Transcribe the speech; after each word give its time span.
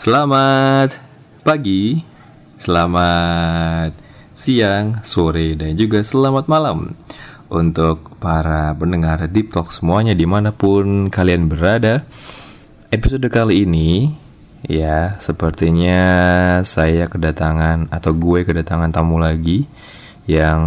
Selamat 0.00 0.96
pagi, 1.44 2.00
selamat 2.56 3.92
siang, 4.32 5.04
sore, 5.04 5.52
dan 5.52 5.76
juga 5.76 6.00
selamat 6.00 6.48
malam. 6.48 6.96
Untuk 7.52 8.16
para 8.16 8.72
pendengar 8.80 9.20
Deep 9.28 9.52
Talk 9.52 9.68
semuanya 9.76 10.16
di 10.16 10.24
mana 10.24 10.56
pun 10.56 11.12
kalian 11.12 11.52
berada 11.52 12.08
Episode 12.88 13.28
kali 13.28 13.68
ini 13.68 14.16
ya 14.64 15.20
sepertinya 15.20 16.00
saya 16.64 17.04
kedatangan 17.04 17.92
atau 17.92 18.16
gue 18.16 18.40
kedatangan 18.48 18.96
tamu 18.96 19.20
lagi 19.20 19.68
Yang 20.24 20.62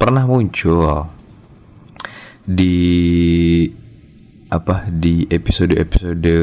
pernah 0.00 0.24
muncul 0.24 1.12
di 2.48 2.88
apa 4.50 4.90
di 4.90 5.30
episode-episode 5.30 6.34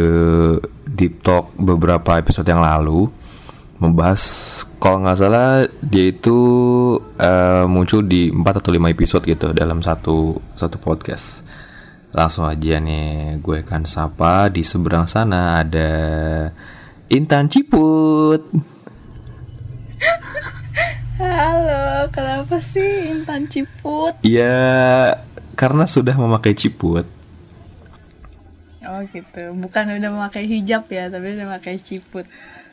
deep 0.88 1.20
talk 1.20 1.52
beberapa 1.60 2.16
episode 2.16 2.48
yang 2.48 2.64
lalu 2.64 3.12
membahas 3.84 4.24
kalau 4.80 5.04
nggak 5.04 5.20
salah 5.20 5.68
dia 5.84 6.16
itu 6.16 6.40
uh, 7.20 7.68
muncul 7.68 8.02
di 8.02 8.32
4 8.32 8.42
atau 8.64 8.72
5 8.72 8.96
episode 8.96 9.24
gitu 9.28 9.52
dalam 9.52 9.84
satu 9.84 10.40
satu 10.56 10.80
podcast. 10.80 11.44
Langsung 12.16 12.48
aja 12.48 12.80
nih 12.80 13.38
gue 13.44 13.62
akan 13.62 13.84
sapa 13.86 14.50
di 14.50 14.64
seberang 14.64 15.06
sana 15.06 15.62
ada 15.62 15.92
Intan 17.12 17.52
Ciput. 17.52 18.42
Halo, 21.18 22.08
kenapa 22.14 22.58
sih 22.64 23.12
Intan 23.12 23.52
Ciput? 23.52 24.16
Ya 24.24 24.58
karena 25.58 25.90
sudah 25.90 26.14
memakai 26.14 26.54
ciput. 26.54 27.17
Oh 28.88 29.04
gitu, 29.12 29.44
bukan 29.60 30.00
udah 30.00 30.10
memakai 30.10 30.48
hijab 30.48 30.88
ya, 30.88 31.12
tapi 31.12 31.36
udah 31.36 31.46
memakai 31.46 31.76
ciput. 31.78 32.24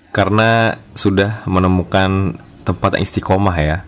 Karena 0.09 0.79
sudah 0.95 1.43
menemukan 1.45 2.39
tempat 2.63 2.95
yang 2.95 3.03
istiqomah 3.03 3.57
ya. 3.59 3.79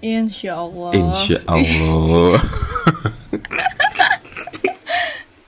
Insya 0.00 0.56
Allah. 0.56 0.90
Insya 0.92 1.44
Allah. 1.52 2.40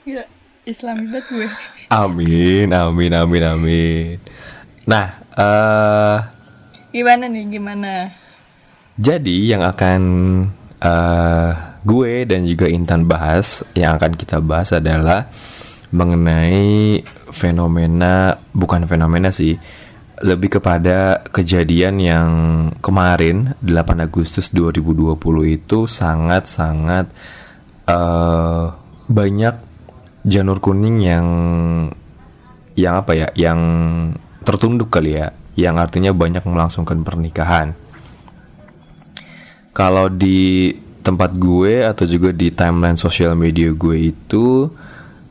Gila, 0.04 0.24
Islami 0.64 1.04
banget 1.08 1.24
gue. 1.28 1.48
amin, 1.88 2.69
amin, 2.69 3.12
amin, 3.14 3.42
amin. 3.44 4.16
Nah, 4.84 5.06
eh 5.32 6.19
Gimana 6.88 7.28
nih, 7.28 7.44
gimana? 7.48 8.12
jadi 8.98 9.54
yang 9.54 9.62
akan 9.62 10.00
eh 10.80 11.52
gue 11.89 12.28
dan 12.28 12.44
juga 12.44 12.69
Intan 12.69 13.08
bahas, 13.08 13.64
yang 13.72 13.97
akan 13.97 14.12
kita 14.20 14.44
bahas 14.44 14.77
adalah 14.77 15.33
mengenai 15.89 17.00
fenomena, 17.33 18.36
bukan 18.53 18.84
fenomena 18.84 19.33
sih, 19.33 19.56
lebih 20.20 20.61
kepada 20.61 21.25
kejadian 21.33 21.97
yang 22.03 22.31
kemarin 22.84 23.56
8 23.64 24.05
Agustus 24.05 24.53
2020 24.53 25.16
itu 25.48 25.89
sangat-sangat 25.89 27.09
eh 27.89 28.64
banyak 29.09 29.55
janur 30.28 30.61
kuning 30.61 31.00
yang 31.00 31.27
yang 32.77 33.00
apa 33.00 33.16
ya, 33.16 33.28
yang 33.33 33.61
tertunduk 34.44 34.92
kali 34.92 35.16
ya, 35.16 35.33
yang 35.56 35.81
artinya 35.81 36.12
banyak 36.12 36.44
melangsungkan 36.44 37.00
pernikahan. 37.00 37.72
Kalau 39.72 40.12
di 40.12 40.69
tempat 41.02 41.34
gue 41.36 41.82
atau 41.86 42.04
juga 42.04 42.34
di 42.34 42.50
timeline 42.52 42.98
sosial 42.98 43.32
media 43.38 43.70
gue 43.72 44.12
itu 44.12 44.68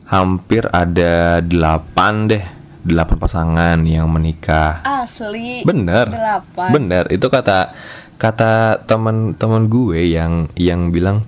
hampir 0.08 0.64
ada 0.72 1.44
delapan 1.44 2.26
deh, 2.26 2.44
delapan 2.82 3.16
pasangan 3.20 3.78
yang 3.84 4.08
menikah. 4.08 4.80
Asli. 4.82 5.62
Bener, 5.62 6.08
Delapan. 6.08 6.68
bener. 6.72 7.04
Itu 7.12 7.28
kata 7.28 7.76
kata 8.18 8.82
teman-teman 8.88 9.70
gue 9.70 10.00
yang 10.10 10.50
yang 10.58 10.90
bilang 10.90 11.22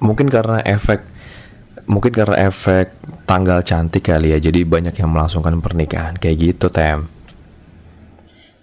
mungkin 0.00 0.32
karena 0.32 0.64
efek 0.64 1.04
mungkin 1.84 2.14
karena 2.14 2.38
efek 2.46 2.94
tanggal 3.26 3.60
cantik 3.66 4.06
kali 4.06 4.32
ya. 4.32 4.38
Jadi 4.38 4.62
banyak 4.62 4.94
yang 4.94 5.10
melangsungkan 5.10 5.58
pernikahan 5.58 6.14
kayak 6.16 6.38
gitu 6.38 6.70
tem. 6.70 7.10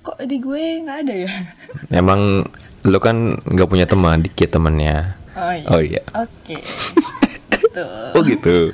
Kok 0.01 0.23
di 0.23 0.39
gue 0.39 0.63
nggak 0.87 0.97
ada 1.03 1.15
ya? 1.27 1.31
Emang 1.91 2.47
lu 2.87 2.97
kan 2.97 3.35
nggak 3.37 3.67
punya 3.67 3.85
teman, 3.85 4.23
dikit 4.23 4.55
temennya. 4.55 5.19
Oh 5.35 5.51
iya. 5.53 5.67
Oh 5.69 5.81
iya. 5.83 6.01
Oke. 6.15 6.55
Tuh. 7.75 8.15
Oh 8.15 8.21
gitu. 8.23 8.71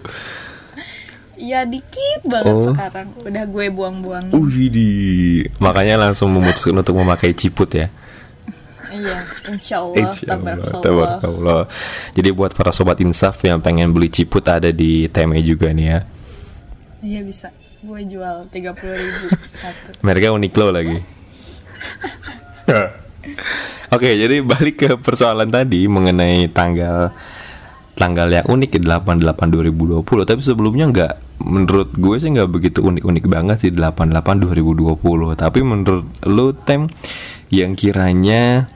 Iya 1.34 1.66
dikit 1.66 2.22
banget 2.24 2.54
Oh. 2.54 2.72
sekarang. 2.72 3.10
Udah 3.20 3.44
gue 3.44 3.66
buang-buang. 3.68 4.30
Wih 4.32 4.70
di, 4.70 4.90
makanya 5.58 5.98
langsung 6.00 6.30
memutuskan 6.32 6.78
untuk 6.78 6.96
memakai 6.96 7.34
ciput 7.34 7.68
ya. 7.74 7.90
Iya, 8.94 9.18
insya 9.50 9.82
Allah. 9.82 9.98
Insya 9.98 10.26
Allah, 10.38 10.56
tabarakallah. 10.78 11.62
Jadi 12.14 12.30
buat 12.30 12.54
para 12.54 12.70
sobat 12.70 13.02
insaf 13.02 13.42
yang 13.42 13.58
pengen 13.58 13.90
beli 13.90 14.08
ciput 14.08 14.46
ada 14.46 14.70
di 14.70 15.10
Teme 15.10 15.42
juga 15.42 15.74
nih 15.74 15.88
ya. 15.90 16.00
Iya 17.02 17.22
bisa. 17.26 17.50
Gue 17.82 18.06
jual 18.06 18.48
30 18.48 18.54
ribu 18.96 19.26
satu. 19.58 19.90
Mereka 20.00 20.32
Uniqlo 20.32 20.70
lagi. 20.72 21.02
Oke, 23.94 24.10
jadi 24.20 24.44
balik 24.44 24.76
ke 24.76 24.90
persoalan 25.00 25.48
tadi 25.48 25.88
mengenai 25.88 26.52
tanggal 26.52 27.16
tanggal 27.94 28.26
yang 28.28 28.46
unik 28.50 28.82
ya 28.82 29.00
88 29.00 29.54
2020. 29.54 30.04
Tapi 30.28 30.42
sebelumnya 30.42 30.86
nggak 30.90 31.14
menurut 31.46 31.90
gue 31.94 32.16
sih 32.20 32.30
nggak 32.34 32.50
begitu 32.52 32.80
unik-unik 32.84 33.26
banget 33.30 33.58
sih 33.64 33.72
88 33.72 34.44
2020. 34.44 35.40
Tapi 35.40 35.60
menurut 35.62 36.06
lu 36.28 36.52
tem 36.58 36.90
yang 37.54 37.78
kiranya 37.78 38.68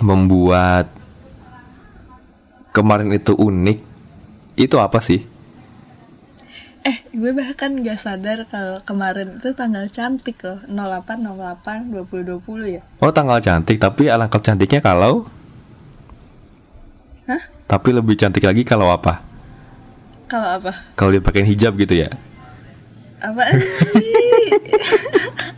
membuat 0.00 0.92
kemarin 2.70 3.12
itu 3.12 3.34
unik 3.34 3.78
itu 4.56 4.76
apa 4.80 4.98
sih? 5.02 5.35
Eh, 6.86 7.02
gue 7.10 7.34
bahkan 7.34 7.82
gak 7.82 7.98
sadar 7.98 8.46
kalau 8.46 8.78
kemarin 8.86 9.42
itu 9.42 9.50
tanggal 9.58 9.90
cantik 9.90 10.38
loh 10.46 10.62
08, 10.70 11.18
08, 11.18 11.90
20, 11.90 12.38
20 12.46 12.78
ya 12.78 12.82
Oh 13.02 13.10
tanggal 13.10 13.42
cantik 13.42 13.82
tapi 13.82 14.06
alangkah 14.06 14.38
cantiknya 14.38 14.78
kalau 14.78 15.26
Hah? 17.26 17.42
Tapi 17.66 17.90
lebih 17.90 18.14
cantik 18.14 18.46
lagi 18.46 18.62
kalau 18.62 18.86
apa? 18.94 19.18
Kalau 20.30 20.46
apa? 20.62 20.94
Kalau 20.94 21.10
dia 21.10 21.18
pakai 21.18 21.42
hijab 21.42 21.74
gitu 21.74 22.06
ya? 22.06 22.14
Apa 23.18 23.50
sih? 23.58 24.46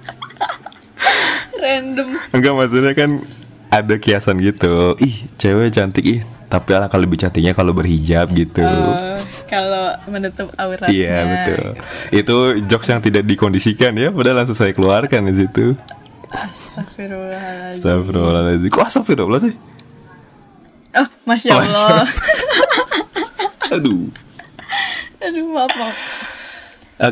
Random 1.61 2.09
Enggak 2.33 2.55
maksudnya 2.57 2.97
kan 2.97 3.21
ada 3.69 4.01
kiasan 4.01 4.41
gitu. 4.41 4.97
Ih 4.97 5.29
cewek 5.37 5.77
cantik 5.77 6.05
ih. 6.09 6.21
Tapi 6.49 6.69
alangkah 6.73 6.97
lebih 6.97 7.21
cantiknya 7.21 7.53
kalau 7.53 7.77
berhijab 7.77 8.33
gitu. 8.33 8.65
Oh, 8.65 9.21
Kalau 9.53 9.93
menutup 10.09 10.49
auratnya 10.57 10.89
Iya 10.89 11.19
betul. 11.29 11.65
Itu 12.09 12.37
jokes 12.65 12.89
yang 12.89 13.05
tidak 13.05 13.29
dikondisikan 13.29 13.93
ya. 13.93 14.09
Padahal 14.09 14.43
langsung 14.45 14.57
saya 14.57 14.73
keluarkan 14.73 15.29
di 15.29 15.45
situ. 15.45 15.77
Astagfirullahaladzim 16.33 17.77
Astagfirullahaladzim. 17.77 18.71
Kok 18.73 18.85
astagfirullah 18.85 19.41
sih? 19.45 19.55
Oh, 20.97 21.09
Masya 21.29 21.53
Oh, 21.53 21.61
Allah 21.61 22.09
Aduh. 23.77 24.09
Aduh, 25.21 25.45
maaf, 25.53 25.73
maaf 25.77 25.99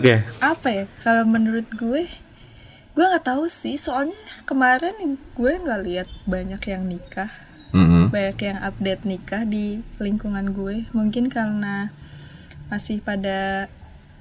Oke. 0.00 0.24
Apa 0.40 0.68
ya? 0.72 0.84
Kalau 1.04 1.28
menurut 1.28 1.68
gue 1.76 2.08
Gue 2.96 3.04
nggak 3.04 3.28
tahu 3.28 3.52
sih 3.52 3.76
Soalnya 3.76 4.16
kemarin 4.48 5.20
gue 5.36 5.52
nggak 5.60 5.80
lihat 5.84 6.08
banyak 6.24 6.60
yang 6.64 6.88
nikah 6.88 7.28
Mm-mm. 7.76 8.04
banyak 8.08 8.38
yang 8.40 8.58
update 8.58 9.02
nikah 9.04 9.44
di 9.44 9.66
lingkungan 9.98 10.50
gue 10.50 10.88
mungkin 10.90 11.28
karena 11.28 11.92
masih 12.66 12.98
pada 12.98 13.68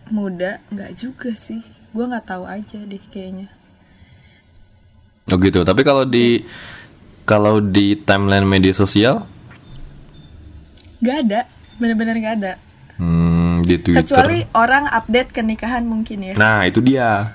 muda 0.08 0.60
nggak 0.70 0.92
juga 0.94 1.32
sih 1.32 1.64
gue 1.90 2.04
nggak 2.04 2.28
tahu 2.28 2.44
aja 2.44 2.80
deh 2.82 3.02
kayaknya 3.08 3.48
Oh 5.26 5.42
gitu. 5.42 5.66
Tapi 5.66 5.82
kalau 5.82 6.06
di 6.06 6.46
kalau 7.26 7.58
di 7.58 7.98
timeline 7.98 8.46
media 8.46 8.70
sosial, 8.72 9.26
nggak 11.02 11.18
ada 11.26 11.40
bener-bener 11.76 12.16
nggak 12.16 12.36
ada 12.38 12.54
hmm, 12.96 13.66
di 13.66 13.76
Twitter. 13.76 14.06
kecuali 14.06 14.46
orang 14.54 14.86
update 14.88 15.34
kenikahan 15.34 15.82
mungkin 15.82 16.22
ya 16.24 16.34
Nah 16.36 16.64
itu 16.64 16.78
dia. 16.80 17.34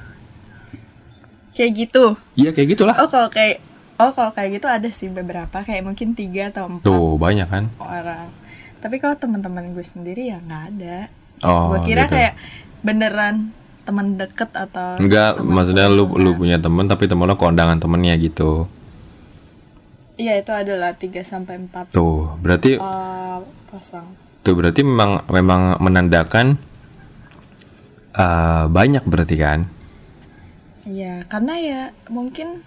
kayak 1.51 1.73
gitu 1.77 2.15
Iya 2.39 2.55
kayak 2.55 2.69
gitulah. 2.71 2.95
oh 2.97 3.11
kalau 3.11 3.27
kayak 3.27 3.59
oh 4.01 4.11
kalau 4.11 4.33
kayak 4.33 4.57
gitu 4.57 4.67
ada 4.67 4.89
sih 4.89 5.07
beberapa 5.07 5.61
kayak 5.61 5.85
mungkin 5.85 6.13
tiga 6.13 6.49
atau 6.49 6.67
empat 6.69 6.83
Tuh 6.83 7.15
banyak 7.17 7.47
kan? 7.47 7.69
orang 7.79 8.33
tapi 8.79 8.97
kalau 8.97 9.13
teman-teman 9.15 9.71
gue 9.71 9.85
sendiri 9.85 10.27
ya 10.27 10.41
nggak 10.41 10.65
ada 10.71 10.99
Oh, 11.41 11.73
gue 11.73 11.81
kira 11.87 12.05
gitu. 12.05 12.17
kayak 12.17 12.37
beneran 12.81 13.57
teman 13.81 14.13
deket 14.15 14.53
atau 14.53 14.97
Enggak, 14.97 15.41
maksudnya 15.41 15.89
lu 15.89 16.05
sekolah. 16.05 16.21
lu 16.21 16.31
punya 16.35 16.57
temen 16.57 16.85
tapi 16.85 17.09
temen 17.09 17.25
lo 17.25 17.33
kondangan 17.35 17.77
temennya 17.77 18.13
gitu. 18.17 18.69
Iya 20.15 20.37
itu 20.37 20.53
adalah 20.53 20.93
3 20.93 21.09
sampai 21.23 21.57
4 21.65 21.97
Tuh, 21.97 22.37
berarti 22.37 22.77
uh, 22.77 23.41
pasang. 23.69 24.05
tuh 24.41 24.53
berarti 24.53 24.85
memang 24.85 25.25
memang 25.27 25.81
menandakan 25.81 26.61
eh, 28.13 28.65
banyak 28.69 29.05
berarti 29.05 29.37
kan? 29.37 29.61
Iya, 30.83 31.25
karena 31.25 31.55
ya 31.57 31.81
mungkin 32.09 32.61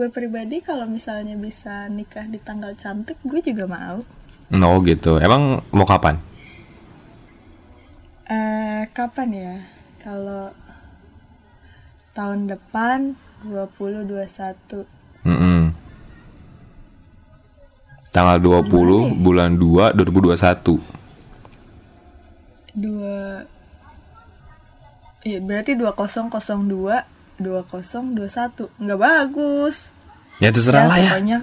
gue 0.00 0.08
pribadi 0.08 0.64
kalau 0.64 0.88
misalnya 0.88 1.36
bisa 1.36 1.84
nikah 1.92 2.24
di 2.24 2.40
tanggal 2.40 2.72
cantik, 2.72 3.20
gue 3.20 3.44
juga 3.44 3.68
mau. 3.68 4.00
Oh 4.48 4.80
gitu. 4.80 5.20
Emang 5.20 5.60
mau 5.76 5.84
kapan? 5.84 6.16
Eh, 8.24 8.88
kapan 8.96 9.28
ya? 9.28 9.60
Kalau 10.00 10.56
tahun 12.16 12.48
depan 12.48 13.12
2021 13.44 14.88
Mm-mm. 15.28 15.76
Tanggal 18.08 18.40
20 18.40 19.20
bulan 19.20 19.60
2 19.60 20.00
2021. 20.00 20.80
dua 22.72 23.44
Iya, 25.20 25.44
berarti 25.44 25.76
2002 25.76 27.19
2021 27.40 28.68
nggak 28.76 29.00
bagus. 29.00 29.90
Ya 30.38 30.52
terserah 30.52 30.84
lah 30.86 30.96
ya. 30.96 31.10
pokoknya 31.10 31.38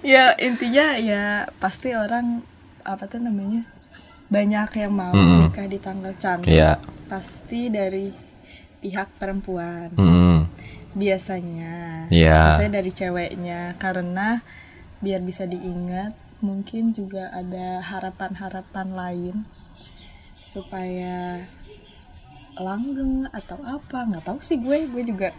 ya 0.06 0.34
intinya 0.38 0.98
ya 0.98 1.24
pasti 1.58 1.94
orang 1.94 2.42
apa 2.82 3.06
tuh 3.06 3.20
namanya 3.20 3.66
banyak 4.30 4.70
yang 4.78 4.94
mau 4.94 5.10
Mm-mm. 5.12 5.50
nikah 5.50 5.66
di 5.66 5.78
tanggal 5.78 6.14
cantik 6.16 6.50
Iya. 6.50 6.78
pasti 7.06 7.70
dari 7.70 8.14
pihak 8.80 9.18
perempuan 9.18 9.90
Mm-mm. 9.98 10.46
biasanya 10.94 12.06
Iya. 12.10 12.54
biasanya 12.54 12.74
dari 12.76 12.92
ceweknya 12.94 13.60
karena 13.78 14.42
biar 15.00 15.22
bisa 15.22 15.46
diingat 15.46 16.14
mungkin 16.40 16.94
juga 16.94 17.34
ada 17.34 17.82
harapan-harapan 17.84 18.88
lain 18.90 19.36
supaya 20.42 21.44
langgeng 22.60 23.28
atau 23.30 23.58
apa 23.62 24.06
nggak 24.06 24.24
tahu 24.24 24.40
sih 24.40 24.56
gue 24.56 24.86
gue 24.86 25.04
juga 25.06 25.30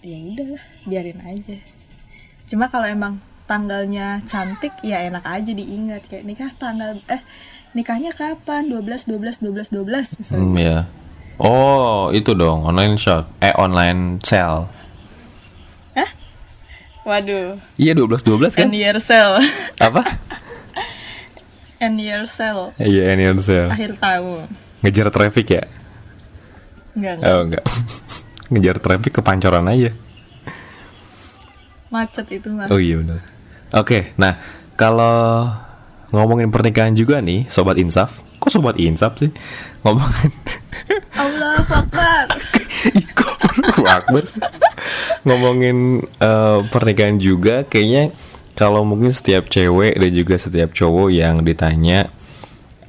ya 0.00 0.18
udah 0.20 0.58
biarin 0.84 1.20
aja 1.20 1.56
cuma 2.44 2.68
kalau 2.68 2.84
emang 2.84 3.16
tanggalnya 3.44 4.20
cantik 4.22 4.72
ya 4.80 5.00
enak 5.02 5.22
aja 5.22 5.50
diingat 5.50 6.04
kayak 6.04 6.24
nikah 6.24 6.52
tanggal 6.52 7.00
eh 7.06 7.22
nikahnya 7.72 8.12
kapan 8.12 8.68
12 8.68 9.08
12 9.08 9.40
12 9.40 9.72
12 9.72 10.20
misalnya 10.20 10.44
Hmm, 10.44 10.56
ya. 10.56 10.78
Oh, 11.34 12.14
itu 12.14 12.30
dong 12.30 12.62
online 12.62 12.94
shop. 12.94 13.26
Eh 13.42 13.50
online 13.52 14.22
sale. 14.22 14.70
waduh 17.04 17.60
Iya 17.76 17.92
12 17.92 18.24
12 18.24 18.56
kan? 18.56 18.64
end 18.64 18.74
year 18.74 18.96
sale 18.96 19.36
Apa? 19.76 20.00
end 21.76 22.00
year 22.00 22.24
sale 22.24 22.72
Iya 22.80 23.12
annual 23.12 23.44
sale. 23.44 23.68
akhir 23.68 24.00
tahun 24.00 24.48
Ngejar 24.80 25.12
traffic 25.12 25.46
ya? 25.50 25.64
Enggak 26.94 27.12
enggak 27.20 27.30
Oh 27.30 27.42
enggak. 27.46 27.64
Ngejar 28.54 28.76
traffic 28.80 29.12
ke 29.18 29.22
pancoran 29.24 29.66
aja. 29.70 29.90
macet 31.94 32.26
itu 32.34 32.50
mah 32.50 32.66
Oh 32.74 32.82
iya 32.82 32.98
benar. 32.98 33.22
Oke, 33.74 34.14
nah 34.18 34.38
kalau 34.74 35.46
ngomongin 36.10 36.50
pernikahan 36.50 36.94
juga 36.94 37.22
nih, 37.22 37.46
sobat 37.46 37.78
insaf. 37.78 38.22
Kok 38.42 38.50
sobat 38.50 38.76
insaf 38.82 39.14
sih? 39.18 39.30
Ngomongin 39.86 40.30
Allah 41.22 41.62
Akbar 41.62 42.26
kok 43.74 43.86
Akbar 43.88 44.22
sih? 44.24 44.42
Ngomongin 45.24 46.02
eh, 46.04 46.58
pernikahan 46.68 47.16
juga 47.16 47.64
kayaknya 47.64 48.12
kalau 48.54 48.86
mungkin 48.86 49.10
setiap 49.10 49.50
cewek 49.50 49.98
dan 49.98 50.10
juga 50.14 50.34
setiap 50.38 50.70
cowok 50.76 51.08
yang 51.10 51.42
ditanya 51.42 52.10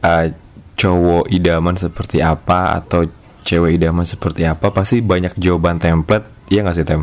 eh, 0.03 0.35
cowok 0.75 1.31
idaman 1.31 1.75
seperti 1.79 2.19
apa 2.19 2.77
atau 2.77 3.07
cewek 3.45 3.77
idaman 3.77 4.03
seperti 4.03 4.43
apa 4.49 4.73
pasti 4.73 4.99
banyak 5.05 5.37
jawaban 5.37 5.77
template 5.77 6.33
Iya 6.45 6.61
nggak 6.61 6.77
sih 6.77 6.85
tem? 6.85 7.01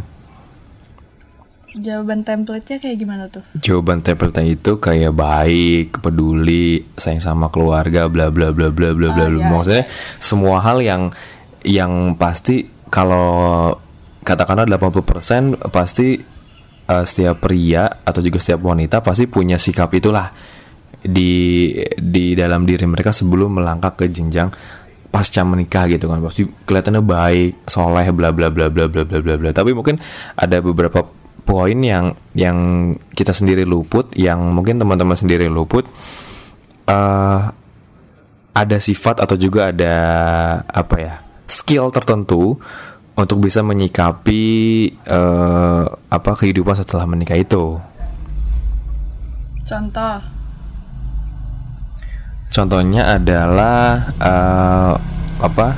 jawaban 1.72 2.20
template-nya 2.20 2.84
kayak 2.84 2.96
gimana 3.00 3.24
tuh 3.32 3.40
Jawaban 3.56 4.04
template 4.04 4.44
itu 4.44 4.76
kayak 4.76 5.16
baik, 5.16 6.04
peduli, 6.04 6.84
sayang 7.00 7.24
sama 7.24 7.48
keluarga, 7.48 8.12
bla 8.12 8.28
bla 8.28 8.52
bla 8.52 8.68
bla 8.68 8.92
bla 8.92 9.08
bla. 9.08 9.26
Bla. 9.32 9.40
iya, 9.40 9.48
Maksudnya 9.48 9.84
semua 10.20 10.60
hal 10.60 10.84
yang 10.84 11.08
yang 11.64 12.18
pasti 12.20 12.68
kalau 12.92 13.72
katakanlah 14.20 14.68
80% 14.68 15.72
pasti 15.72 16.20
eh, 16.86 17.04
setiap 17.08 17.40
pria 17.40 17.88
atau 18.04 18.20
juga 18.20 18.38
setiap 18.38 18.60
wanita 18.68 19.00
pasti 19.00 19.24
punya 19.26 19.56
sikap 19.56 19.88
itulah 19.96 20.28
di 21.02 21.72
di 21.98 22.38
dalam 22.38 22.62
diri 22.62 22.86
mereka 22.86 23.10
sebelum 23.10 23.58
melangkah 23.58 23.98
ke 23.98 24.06
jenjang 24.06 24.52
pasca 25.12 25.44
menikah 25.44 25.86
gitu 25.92 26.08
kan 26.08 26.24
pasti 26.24 26.48
kelihatannya 26.48 27.04
baik 27.04 27.68
soleh 27.68 28.08
bla 28.16 28.32
bla 28.32 28.48
bla 28.48 28.72
bla 28.72 28.88
bla 28.88 29.04
bla 29.04 29.18
bla 29.20 29.34
bla. 29.36 29.50
Tapi 29.52 29.76
mungkin 29.76 30.00
ada 30.34 30.58
beberapa 30.64 31.04
poin 31.44 31.76
yang 31.84 32.16
yang 32.32 32.56
kita 33.12 33.36
sendiri 33.36 33.68
luput 33.68 34.08
yang 34.16 34.56
mungkin 34.56 34.80
teman-teman 34.80 35.14
sendiri 35.14 35.52
luput. 35.52 35.84
Eh 36.88 37.40
ada 38.52 38.76
sifat 38.76 39.20
atau 39.20 39.36
juga 39.36 39.72
ada 39.72 39.96
apa 40.68 40.96
ya 41.00 41.14
skill 41.48 41.88
tertentu 41.88 42.60
untuk 43.12 43.44
bisa 43.44 43.60
menyikapi 43.60 44.42
eh, 45.04 45.84
apa 45.88 46.30
kehidupan 46.32 46.76
setelah 46.76 47.04
menikah 47.04 47.36
itu. 47.36 47.76
Contoh 49.68 50.41
Contohnya 52.52 53.16
adalah 53.16 54.12
eh, 54.20 54.92
apa? 55.40 55.68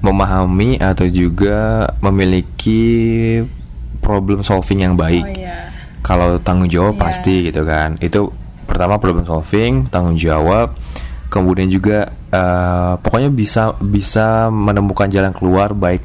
Memahami 0.00 0.76
atau 0.80 1.08
juga 1.08 1.88
memiliki 2.00 3.40
problem 4.00 4.40
solving 4.40 4.84
yang 4.84 4.94
baik. 4.96 5.24
oh 5.24 5.32
iya 5.32 5.72
Kalau 6.04 6.36
tanggung 6.40 6.68
jawab 6.68 6.96
Iya. 6.96 7.00
pasti 7.00 7.34
gitu 7.48 7.64
kan. 7.64 7.96
Itu 8.00 8.28
pertama 8.64 9.00
problem 9.00 9.24
solving, 9.24 9.88
tanggung 9.88 10.16
jawab. 10.16 10.76
Kemudian 11.28 11.68
juga 11.68 12.08
eh, 12.28 12.92
pokoknya 13.00 13.28
bisa 13.32 13.76
bisa 13.80 14.48
menemukan 14.48 15.08
jalan 15.08 15.32
keluar 15.32 15.72
baik 15.72 16.00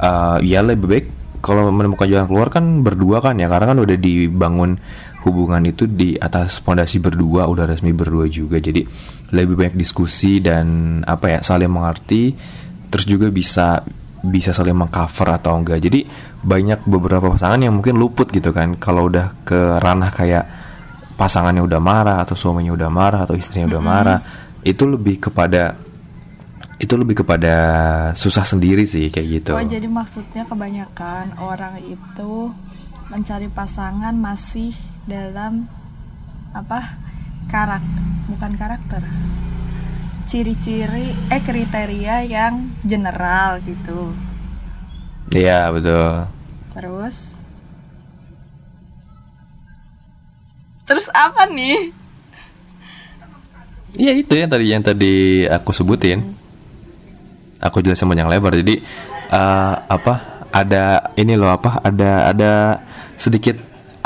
eh, 0.00 0.36
ya 0.44 0.60
lebih 0.60 0.86
baik 0.88 1.06
kalau 1.40 1.72
menemukan 1.72 2.04
jalan 2.04 2.28
keluar 2.28 2.52
kan 2.52 2.84
berdua 2.84 3.24
kan 3.24 3.40
ya 3.40 3.48
karena 3.48 3.72
kan 3.72 3.78
udah 3.80 3.96
dibangun 3.96 4.76
hubungan 5.24 5.60
itu 5.68 5.84
di 5.84 6.16
atas 6.16 6.64
pondasi 6.64 7.00
berdua 7.00 7.48
udah 7.48 7.68
resmi 7.68 7.92
berdua 7.92 8.26
juga. 8.28 8.56
Jadi 8.56 8.84
lebih 9.30 9.54
banyak 9.56 9.76
diskusi 9.76 10.40
dan 10.40 11.00
apa 11.04 11.36
ya 11.36 11.38
saling 11.44 11.70
mengerti 11.70 12.34
terus 12.90 13.06
juga 13.06 13.30
bisa 13.30 13.84
bisa 14.20 14.52
saling 14.52 14.76
mengcover 14.76 15.40
atau 15.40 15.56
enggak. 15.56 15.80
Jadi 15.80 16.04
banyak 16.40 16.84
beberapa 16.88 17.32
pasangan 17.32 17.60
yang 17.60 17.76
mungkin 17.76 17.96
luput 17.96 18.28
gitu 18.32 18.52
kan. 18.52 18.76
Kalau 18.76 19.08
udah 19.08 19.44
ke 19.44 19.80
ranah 19.80 20.10
kayak 20.12 20.44
pasangannya 21.20 21.60
udah 21.60 21.80
marah 21.80 22.18
atau 22.24 22.32
suaminya 22.32 22.72
udah 22.72 22.88
marah 22.88 23.20
atau 23.28 23.36
istrinya 23.36 23.76
udah 23.76 23.82
marah 23.84 24.18
itu 24.64 24.88
lebih 24.88 25.20
kepada 25.20 25.76
itu 26.80 26.96
lebih 26.96 27.20
kepada 27.20 27.54
susah 28.16 28.48
sendiri 28.48 28.88
sih 28.88 29.12
kayak 29.12 29.28
gitu. 29.28 29.52
Oh 29.52 29.60
jadi 29.60 29.84
maksudnya 29.84 30.48
kebanyakan 30.48 31.36
orang 31.36 31.76
itu 31.84 32.56
mencari 33.12 33.52
pasangan 33.52 34.16
masih 34.16 34.72
dalam 35.10 35.66
apa 36.54 36.94
karak 37.50 37.82
bukan 38.30 38.54
karakter 38.54 39.02
ciri-ciri 40.30 41.10
eh 41.34 41.42
kriteria 41.42 42.22
yang 42.22 42.70
general 42.86 43.58
gitu 43.66 44.14
iya 45.34 45.66
betul 45.74 46.30
terus 46.70 47.42
terus 50.86 51.10
apa 51.10 51.50
nih 51.50 51.98
Iya 54.00 54.16
itu 54.16 54.32
yang 54.32 54.48
tadi 54.48 54.64
yang 54.70 54.80
tadi 54.80 55.44
aku 55.44 55.74
sebutin. 55.74 56.22
Aku 57.60 57.82
jelasin 57.84 58.08
panjang 58.08 58.30
lebar. 58.32 58.54
Jadi 58.56 58.80
eh, 59.28 59.74
apa? 59.76 60.46
Ada 60.50 61.12
ini 61.20 61.36
loh 61.36 61.52
apa? 61.52 61.84
Ada 61.84 62.32
ada 62.32 62.52
sedikit 63.18 63.58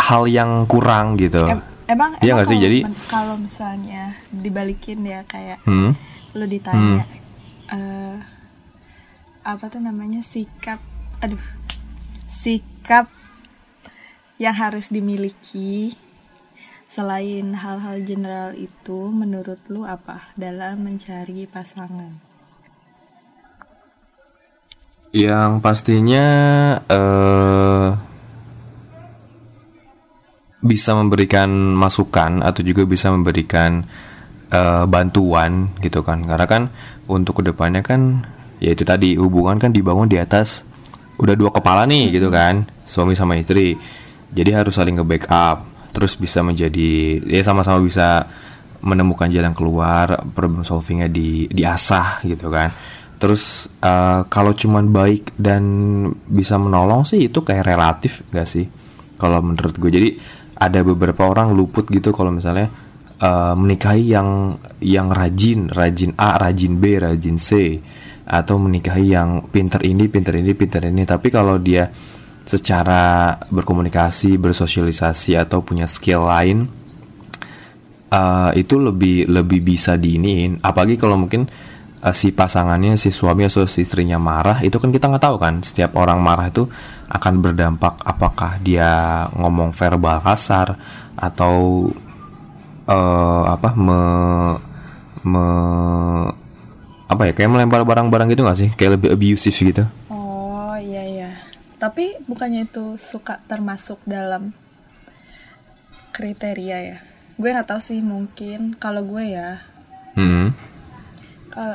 hal 0.04 0.28
yang 0.28 0.68
kurang 0.68 1.16
gitu. 1.16 1.44
Em- 1.44 1.64
emang 1.86 2.16
Iya 2.20 2.36
nggak 2.36 2.48
sih? 2.48 2.58
Jadi- 2.58 2.84
kalau 3.06 3.36
misalnya 3.36 4.16
dibalikin 4.28 5.00
ya 5.00 5.24
kayak 5.24 5.64
Hmm. 5.64 5.96
lu 6.34 6.44
ditanya 6.44 7.06
eh, 7.64 8.18
apa 9.40 9.64
tuh 9.68 9.80
namanya 9.80 10.20
sikap 10.20 10.80
aduh 11.20 11.40
sikap 12.26 13.08
yang 14.36 14.52
harus 14.52 14.88
dimiliki 14.88 15.96
selain 16.84 17.54
hal-hal 17.54 18.02
general 18.02 18.52
itu 18.52 19.08
menurut 19.08 19.60
lu 19.68 19.84
apa 19.84 20.28
dalam 20.34 20.82
mencari 20.82 21.46
pasangan 21.46 22.12
Yang 25.14 25.62
pastinya 25.62 26.26
eh 26.84 27.53
bisa 30.64 30.96
memberikan 30.96 31.76
masukan 31.76 32.40
atau 32.40 32.64
juga 32.64 32.88
bisa 32.88 33.12
memberikan 33.12 33.84
eh, 34.48 34.84
bantuan 34.88 35.76
gitu 35.84 36.00
kan. 36.00 36.24
Karena 36.24 36.46
kan 36.48 36.62
untuk 37.04 37.44
ke 37.44 37.52
depannya 37.52 37.84
kan 37.84 38.24
ya 38.64 38.72
itu 38.72 38.82
tadi 38.82 39.20
hubungan 39.20 39.60
kan 39.60 39.70
dibangun 39.76 40.08
di 40.08 40.16
atas 40.16 40.64
udah 41.20 41.36
dua 41.36 41.52
kepala 41.52 41.84
nih 41.84 42.16
gitu 42.16 42.32
kan 42.32 42.64
suami 42.88 43.12
sama 43.12 43.36
istri. 43.36 43.76
Jadi 44.34 44.50
harus 44.50 44.74
saling 44.74 44.98
nge-backup 44.98 45.92
terus 45.94 46.18
bisa 46.18 46.42
menjadi 46.42 47.22
ya 47.22 47.44
sama-sama 47.46 47.78
bisa 47.78 48.26
menemukan 48.84 49.30
jalan 49.30 49.54
keluar 49.54 50.26
problem 50.34 50.66
solvingnya 50.66 51.06
di 51.12 51.46
diasah 51.48 52.24
gitu 52.24 52.48
kan. 52.48 52.72
Terus 53.20 53.70
eh, 53.80 54.20
kalau 54.26 54.52
cuman 54.52 54.90
baik 54.90 55.36
dan 55.38 55.62
bisa 56.28 56.58
menolong 56.58 57.06
sih 57.06 57.30
itu 57.30 57.40
kayak 57.40 57.64
relatif 57.64 58.26
gak 58.34 58.48
sih? 58.48 58.66
Kalau 59.14 59.40
menurut 59.40 59.78
gue. 59.78 59.90
Jadi 59.94 60.10
ada 60.54 60.80
beberapa 60.86 61.26
orang 61.26 61.50
luput 61.50 61.90
gitu 61.90 62.14
kalau 62.14 62.30
misalnya 62.30 62.70
eh, 63.18 63.54
menikahi 63.54 64.04
yang 64.14 64.58
yang 64.78 65.10
rajin 65.10 65.70
rajin 65.70 66.14
A 66.18 66.38
rajin 66.38 66.78
B 66.78 66.98
rajin 66.98 67.36
C 67.38 67.80
atau 68.24 68.56
menikahi 68.56 69.12
yang 69.12 69.44
pinter 69.52 69.84
ini 69.84 70.08
pinter 70.08 70.40
ini 70.40 70.56
pinter 70.56 70.88
ini. 70.88 71.04
Tapi 71.04 71.28
kalau 71.28 71.60
dia 71.60 71.90
secara 72.44 73.32
berkomunikasi 73.48 74.36
bersosialisasi 74.36 75.32
atau 75.40 75.64
punya 75.64 75.88
skill 75.88 76.28
lain 76.28 76.68
eh, 78.12 78.50
itu 78.56 78.76
lebih 78.80 79.28
lebih 79.28 79.60
bisa 79.60 79.98
diiniin. 79.98 80.62
Apalagi 80.64 80.96
kalau 80.96 81.18
mungkin 81.20 81.48
eh, 82.04 82.14
si 82.14 82.30
pasangannya 82.30 83.00
si 83.00 83.08
suami 83.08 83.48
atau 83.48 83.64
si 83.64 83.80
istrinya 83.82 84.20
marah 84.20 84.60
itu 84.60 84.76
kan 84.76 84.92
kita 84.92 85.08
nggak 85.08 85.24
tahu 85.24 85.36
kan 85.40 85.64
setiap 85.64 85.96
orang 85.96 86.20
marah 86.20 86.52
itu 86.52 86.68
akan 87.08 87.40
berdampak 87.40 87.96
apakah 88.04 88.60
dia 88.60 89.24
ngomong 89.32 89.72
verbal 89.72 90.20
kasar 90.20 90.76
atau 91.16 91.88
eh, 92.86 93.42
apa 93.48 93.68
me 93.74 94.00
me 95.24 95.46
apa 97.04 97.22
ya 97.28 97.32
kayak 97.32 97.50
melempar 97.52 97.84
barang-barang 97.84 98.28
gitu 98.32 98.42
nggak 98.44 98.58
sih 98.58 98.70
kayak 98.76 99.00
lebih 99.00 99.08
abusive 99.12 99.56
gitu 99.56 99.84
Oh 100.08 100.74
iya 100.74 101.02
iya. 101.06 101.30
Tapi 101.78 102.18
bukannya 102.26 102.66
itu 102.66 102.96
suka 102.98 103.38
termasuk 103.46 104.02
dalam 104.02 104.50
kriteria 106.10 106.78
ya? 106.80 106.98
Gue 107.34 107.50
nggak 107.50 107.68
tahu 107.68 107.80
sih 107.82 108.00
mungkin 108.00 108.74
kalau 108.78 109.02
gue 109.04 109.24
ya 109.30 109.62
Hmm. 110.14 110.54
kalau 111.50 111.74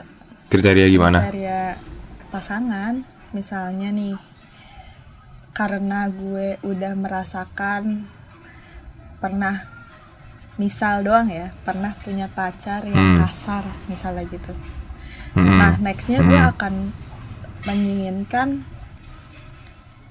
kriteria 0.49 0.87
gimana 0.89 1.19
kriteria 1.23 1.77
pasangan 2.29 3.05
misalnya 3.31 3.89
nih 3.89 4.17
karena 5.53 6.07
gue 6.07 6.57
udah 6.63 6.93
merasakan 6.95 8.07
pernah 9.19 9.67
misal 10.55 11.03
doang 11.03 11.27
ya 11.27 11.51
pernah 11.63 11.95
punya 11.99 12.27
pacar 12.27 12.83
yang 12.83 12.95
Hmm. 12.95 13.19
kasar 13.23 13.63
misalnya 13.87 14.23
gitu. 14.27 14.51
Hmm. 15.35 15.55
Nah 15.55 15.73
nextnya 15.79 16.19
gue 16.19 16.39
Hmm. 16.39 16.51
akan 16.51 16.73
menginginkan 17.67 18.63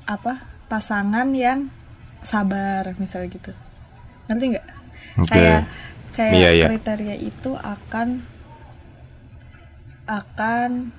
apa 0.05 0.45
pasangan 0.69 1.33
yang 1.33 1.69
sabar 2.21 2.93
misalnya 2.97 3.29
gitu 3.33 3.53
ngerti 4.29 4.45
nggak 4.53 4.67
Oke. 5.21 5.29
kayak 5.33 5.63
kayak 6.13 6.33
Iya, 6.37 6.49
iya. 6.53 6.67
kriteria 6.69 7.17
itu 7.17 7.51
akan 7.57 8.25
akan 10.09 10.91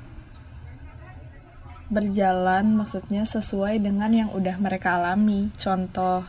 berjalan 1.89 2.77
maksudnya 2.77 3.25
sesuai 3.25 3.81
dengan 3.81 4.13
yang 4.13 4.29
udah 4.29 4.55
mereka 4.61 5.01
alami. 5.01 5.49
Contoh 5.57 6.21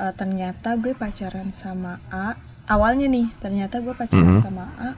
eh, 0.00 0.12
ternyata 0.16 0.80
gue 0.80 0.96
pacaran 0.96 1.52
sama 1.52 2.00
A. 2.08 2.34
Awalnya 2.64 3.06
nih 3.06 3.28
ternyata 3.38 3.84
gue 3.84 3.92
pacaran 3.92 4.40
Mhm. 4.40 4.42
sama 4.42 4.66
A 4.80 4.90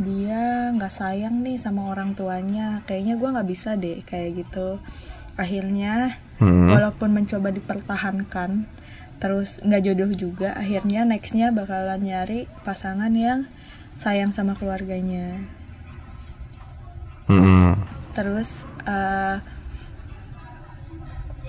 dia 0.00 0.72
nggak 0.72 0.94
sayang 0.94 1.42
nih 1.42 1.58
sama 1.58 1.90
orang 1.90 2.14
tuanya. 2.14 2.80
Kayaknya 2.86 3.14
gue 3.18 3.28
nggak 3.34 3.48
bisa 3.50 3.74
deh 3.76 4.00
kayak 4.06 4.46
gitu. 4.46 4.78
Akhirnya 5.34 6.14
Hmm. 6.38 6.70
walaupun 6.72 7.12
mencoba 7.12 7.50
dipertahankan 7.50 8.64
terus 9.20 9.60
nggak 9.60 9.82
jodoh 9.84 10.08
juga 10.08 10.56
akhirnya 10.56 11.04
nextnya 11.04 11.52
bakalan 11.52 12.00
nyari 12.00 12.48
pasangan 12.64 13.12
yang 13.12 13.44
sayang 14.00 14.32
sama 14.32 14.56
keluarganya 14.56 15.44
Hmm. 17.30 17.78
terus 18.10 18.66
eh, 18.82 19.38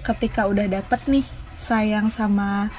ketika 0.01 0.45
udah 0.45 0.65
dapet 0.67 1.01
nih 1.09 1.25
sayang 1.57 2.09
sama 2.09 2.69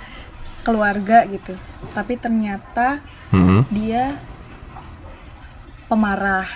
keluarga 0.62 1.26
gitu 1.26 1.58
tapi 1.90 2.14
ternyata 2.14 3.02
Hmm. 3.34 3.66
dia 3.68 4.18
pemarah 5.86 6.46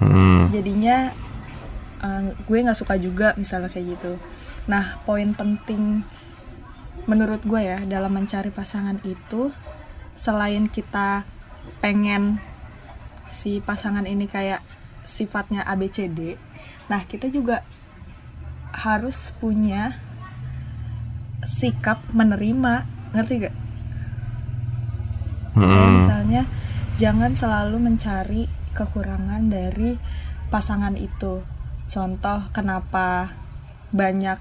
Hmm. 0.00 0.48
jadinya 0.48 1.12
eh, 2.00 2.22
gue 2.34 2.58
nggak 2.60 2.76
suka 2.76 2.96
juga 2.96 3.32
misalnya 3.36 3.68
kayak 3.68 3.96
gitu 3.96 4.12
nah 4.64 4.96
poin 5.04 5.32
penting 5.32 6.00
menurut 7.04 7.44
gue 7.44 7.60
ya 7.60 7.84
dalam 7.84 8.16
mencari 8.16 8.48
pasangan 8.48 8.96
itu 9.04 9.52
selain 10.14 10.68
kita 10.68 11.28
pengen 11.80 12.40
si 13.34 13.58
pasangan 13.58 14.06
ini 14.06 14.30
kayak 14.30 14.62
sifatnya 15.02 15.66
ABCD 15.66 16.38
nah 16.86 17.02
kita 17.02 17.26
juga 17.34 17.66
harus 18.70 19.34
punya 19.42 19.98
sikap 21.42 22.00
menerima 22.14 22.86
ngerti 23.14 23.34
gak? 23.50 23.56
Hmm. 25.54 26.02
misalnya 26.02 26.42
jangan 26.98 27.34
selalu 27.34 27.78
mencari 27.78 28.50
kekurangan 28.74 29.46
dari 29.46 29.94
pasangan 30.50 30.98
itu. 30.98 31.46
Contoh 31.86 32.50
kenapa 32.50 33.30
banyak 33.94 34.38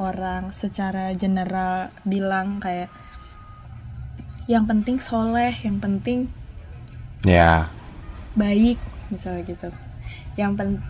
orang 0.00 0.48
secara 0.52 1.12
general 1.12 1.92
bilang 2.08 2.60
kayak 2.60 2.88
yang 4.48 4.64
penting 4.64 4.96
soleh, 4.96 5.52
yang 5.60 5.76
penting 5.82 6.32
Ya, 7.24 7.72
baik, 8.36 8.78
misalnya 9.10 9.42
gitu. 9.48 9.68
Yang 10.36 10.52
penting 10.60 10.80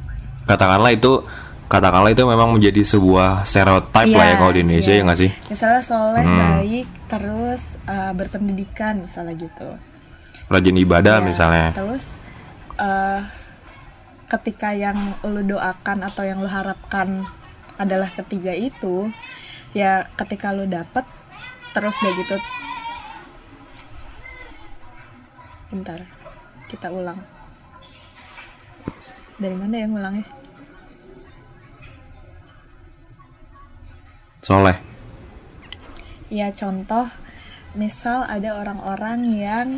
katakanlah 0.46 0.94
itu 0.94 1.26
katakanlah 1.66 2.14
itu 2.14 2.22
memang 2.22 2.54
menjadi 2.54 2.86
sebuah 2.86 3.42
stereotype 3.42 4.14
lah 4.14 4.26
ya 4.30 4.34
kalau 4.38 4.52
di 4.54 4.62
Indonesia 4.62 4.94
ya 4.94 5.02
nggak 5.02 5.18
sih? 5.18 5.30
Misalnya 5.50 5.82
soleh, 5.82 6.22
Hmm. 6.22 6.38
baik, 6.62 6.86
terus 7.10 7.62
uh, 7.90 8.14
berpendidikan 8.14 9.02
misalnya 9.02 9.34
gitu. 9.34 9.74
Rajin 10.46 10.78
ibadah 10.78 11.18
Iya, 11.18 11.26
misalnya. 11.26 11.66
Terus 11.74 12.14
eh, 12.78 13.20
ketika 14.30 14.70
yang 14.70 14.94
lu 15.26 15.42
doakan 15.42 16.06
atau 16.06 16.22
yang 16.22 16.38
lu 16.38 16.46
harapkan 16.46 17.26
adalah 17.82 18.06
ketiga 18.14 18.54
itu, 18.54 19.10
ya 19.74 20.06
ketika 20.14 20.54
lu 20.54 20.70
dapet 20.70 21.02
terus 21.74 21.98
udah 21.98 22.14
gitu. 22.14 22.36
Bentar, 25.74 25.98
kita 26.70 26.94
ulang. 26.94 27.18
Dari 29.36 29.56
mana 29.56 29.76
yang 29.76 29.92
ulangnya? 29.92 30.26
Soleh. 34.40 34.78
Ya 36.32 36.50
contoh, 36.56 37.06
misal 37.76 38.24
ada 38.26 38.56
orang-orang 38.56 39.18
yang 39.36 39.68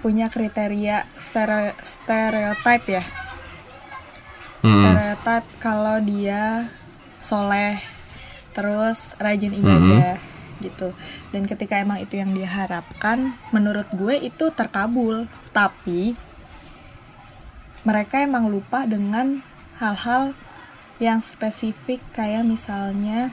punya 0.00 0.30
kriteria 0.30 1.04
stere- 1.18 1.76
stereotip 1.82 2.82
ya. 2.86 3.04
Hmm. 4.62 4.74
stereotip 4.82 5.44
kalau 5.62 6.02
dia 6.02 6.66
soleh 7.22 7.78
terus 8.58 9.14
rajin 9.22 9.54
ibadah 9.54 10.18
gitu 10.58 10.90
dan 11.30 11.46
ketika 11.46 11.78
emang 11.78 12.02
itu 12.02 12.18
yang 12.18 12.34
diharapkan 12.34 13.38
menurut 13.54 13.86
gue 13.94 14.18
itu 14.18 14.50
terkabul 14.50 15.30
tapi 15.54 16.18
mereka 17.82 18.18
emang 18.18 18.46
lupa 18.46 18.84
dengan 18.84 19.42
hal-hal 19.78 20.34
yang 20.98 21.22
spesifik 21.22 22.02
kayak 22.10 22.42
misalnya 22.42 23.30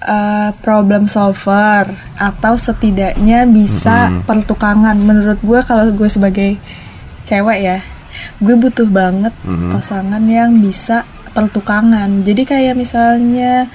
eh, 0.00 0.50
problem 0.64 1.04
solver 1.04 1.92
atau 2.16 2.54
setidaknya 2.56 3.44
bisa 3.44 4.08
pertukangan. 4.24 4.96
Menurut 4.96 5.38
gue 5.40 5.60
kalau 5.62 5.90
gue 5.92 6.08
sebagai 6.08 6.56
cewek 7.22 7.60
ya 7.60 7.78
gue 8.40 8.52
butuh 8.52 8.88
banget 8.88 9.32
Mhm. 9.44 9.70
pasangan 9.70 10.24
yang 10.24 10.56
bisa 10.58 11.04
pertukangan. 11.30 12.24
Jadi 12.24 12.42
kayak 12.42 12.74
misalnya 12.74 13.68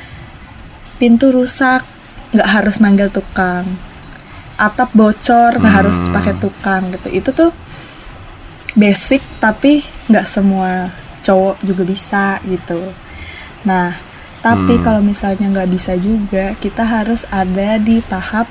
pintu 0.97 1.29
rusak 1.29 1.85
nggak 2.33 2.49
harus 2.49 2.81
manggil 2.81 3.07
tukang. 3.07 3.63
Atap 4.57 4.91
bocor 4.91 5.55
nggak 5.55 5.75
harus 5.83 5.97
Hmm. 5.99 6.13
pakai 6.13 6.33
tukang 6.35 6.83
gitu. 6.89 7.07
Itu 7.11 7.29
tuh 7.31 7.51
basic 8.75 9.23
tapi 9.39 9.81
nggak 10.07 10.27
semua 10.27 10.91
cowok 11.23 11.55
juga 11.63 11.83
bisa 11.83 12.25
gitu 12.45 12.79
nah 13.63 13.95
tapi 14.39 14.77
Hmm. 14.77 14.83
kalau 14.85 15.01
misalnya 15.01 15.49
nggak 15.49 15.69
bisa 15.71 15.97
juga 15.97 16.53
kita 16.59 16.85
harus 16.85 17.25
ada 17.33 17.81
di 17.81 17.97
tahap 18.05 18.45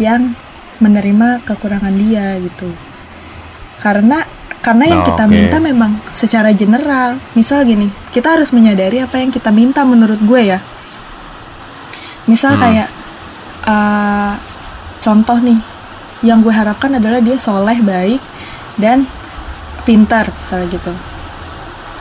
yang 0.00 0.32
menerima 0.78 1.42
kekurangan 1.44 1.92
dia 1.92 2.38
gitu 2.40 2.70
karena 3.82 4.24
karena 4.58 4.84
yang 4.86 5.02
Oh, 5.02 5.08
kita 5.12 5.24
oke. 5.26 5.32
minta 5.32 5.56
memang 5.60 5.92
secara 6.10 6.50
general 6.50 7.18
misal 7.34 7.62
gini 7.62 7.90
kita 8.10 8.38
harus 8.38 8.48
menyadari 8.50 9.02
apa 9.02 9.18
yang 9.18 9.28
kita 9.28 9.50
minta 9.50 9.84
menurut 9.84 10.18
gue 10.22 10.56
ya 10.56 10.62
misal 12.24 12.56
Hmm. 12.56 12.62
kayak 12.62 12.88
uh, 13.66 14.32
contoh 14.98 15.38
nih 15.40 15.58
yang 16.22 16.40
gue 16.40 16.50
harapkan 16.50 16.96
adalah 16.96 17.20
dia 17.20 17.36
soleh 17.36 17.78
baik 17.78 18.22
dan 18.78 19.04
pintar 19.82 20.30
misalnya 20.32 20.70
gitu 20.70 20.92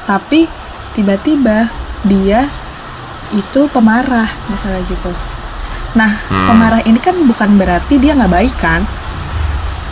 tapi 0.06 0.48
tiba-tiba 0.94 1.68
dia 2.04 2.48
itu 3.30 3.68
pemarah 3.68 4.30
misalnya 4.48 4.82
gitu 4.88 5.12
nah 5.94 6.16
Hmm. 6.28 6.48
pemarah 6.48 6.82
ini 6.84 6.98
kan 6.98 7.18
bukan 7.20 7.58
berarti 7.58 7.98
dia 7.98 8.14
nggak 8.14 8.30
baik 8.30 8.56
kan 8.56 8.86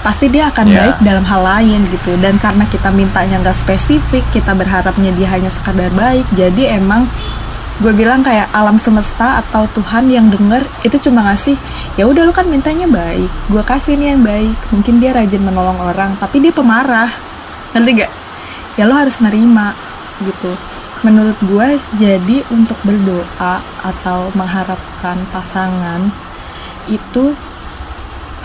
pasti 0.02 0.30
dia 0.30 0.48
akan 0.48 0.70
Ya. 0.70 0.78
baik 0.78 0.96
dalam 1.02 1.26
hal 1.26 1.42
lain 1.42 1.82
gitu 1.90 2.14
dan 2.22 2.38
karena 2.38 2.62
kita 2.66 2.94
mintanya 2.94 3.42
nggak 3.42 3.58
spesifik 3.58 4.22
kita 4.30 4.54
berharapnya 4.54 5.10
dia 5.12 5.26
hanya 5.28 5.50
sekadar 5.50 5.90
baik 5.92 6.30
jadi 6.32 6.78
emang 6.78 7.10
gue 7.76 7.92
bilang 7.92 8.24
kayak 8.24 8.48
alam 8.56 8.80
semesta 8.80 9.44
atau 9.44 9.68
Tuhan 9.76 10.08
yang 10.08 10.32
denger 10.32 10.64
itu 10.88 10.96
cuma 11.10 11.28
ngasih 11.28 11.60
ya 12.00 12.08
udah 12.08 12.24
lu 12.24 12.32
kan 12.32 12.48
mintanya 12.48 12.88
baik 12.88 13.28
gue 13.52 13.64
kasih 13.68 14.00
nih 14.00 14.16
yang 14.16 14.24
baik. 14.24 14.58
Mungkin 14.72 15.04
dia 15.04 15.12
rajin 15.12 15.44
menolong 15.44 15.80
orang 15.84 16.16
tapi 16.16 16.40
dia 16.40 16.56
pemarah. 16.56 17.12
Nanti 17.76 17.90
gak 18.00 18.12
ya 18.80 18.88
lo 18.88 18.96
harus 18.96 19.20
nerima 19.20 19.76
gitu. 20.24 20.56
Menurut 21.04 21.36
gue 21.44 21.68
jadi 22.00 22.38
untuk 22.50 22.80
berdoa 22.88 23.60
atau 23.84 24.32
mengharapkan 24.34 25.20
pasangan 25.36 26.08
itu 26.88 27.36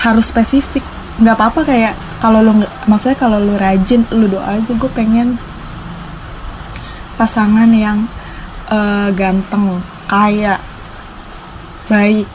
harus 0.03 0.27
spesifik. 0.29 0.83
Nggak 1.23 1.37
apa-apa 1.39 1.61
kayak 1.65 1.95
kalau 2.19 2.43
nggak 2.43 2.73
maksudnya 2.91 3.17
kalau 3.17 3.39
lo 3.39 3.55
rajin 3.57 4.03
lo 4.11 4.27
doa 4.27 4.59
aja 4.59 4.73
gue 4.75 4.91
pengen 4.93 5.39
pasangan 7.17 7.71
yang 7.73 8.09
eh, 8.71 9.09
ganteng 9.13 9.83
kaya 10.07 10.57
baik 11.91 12.27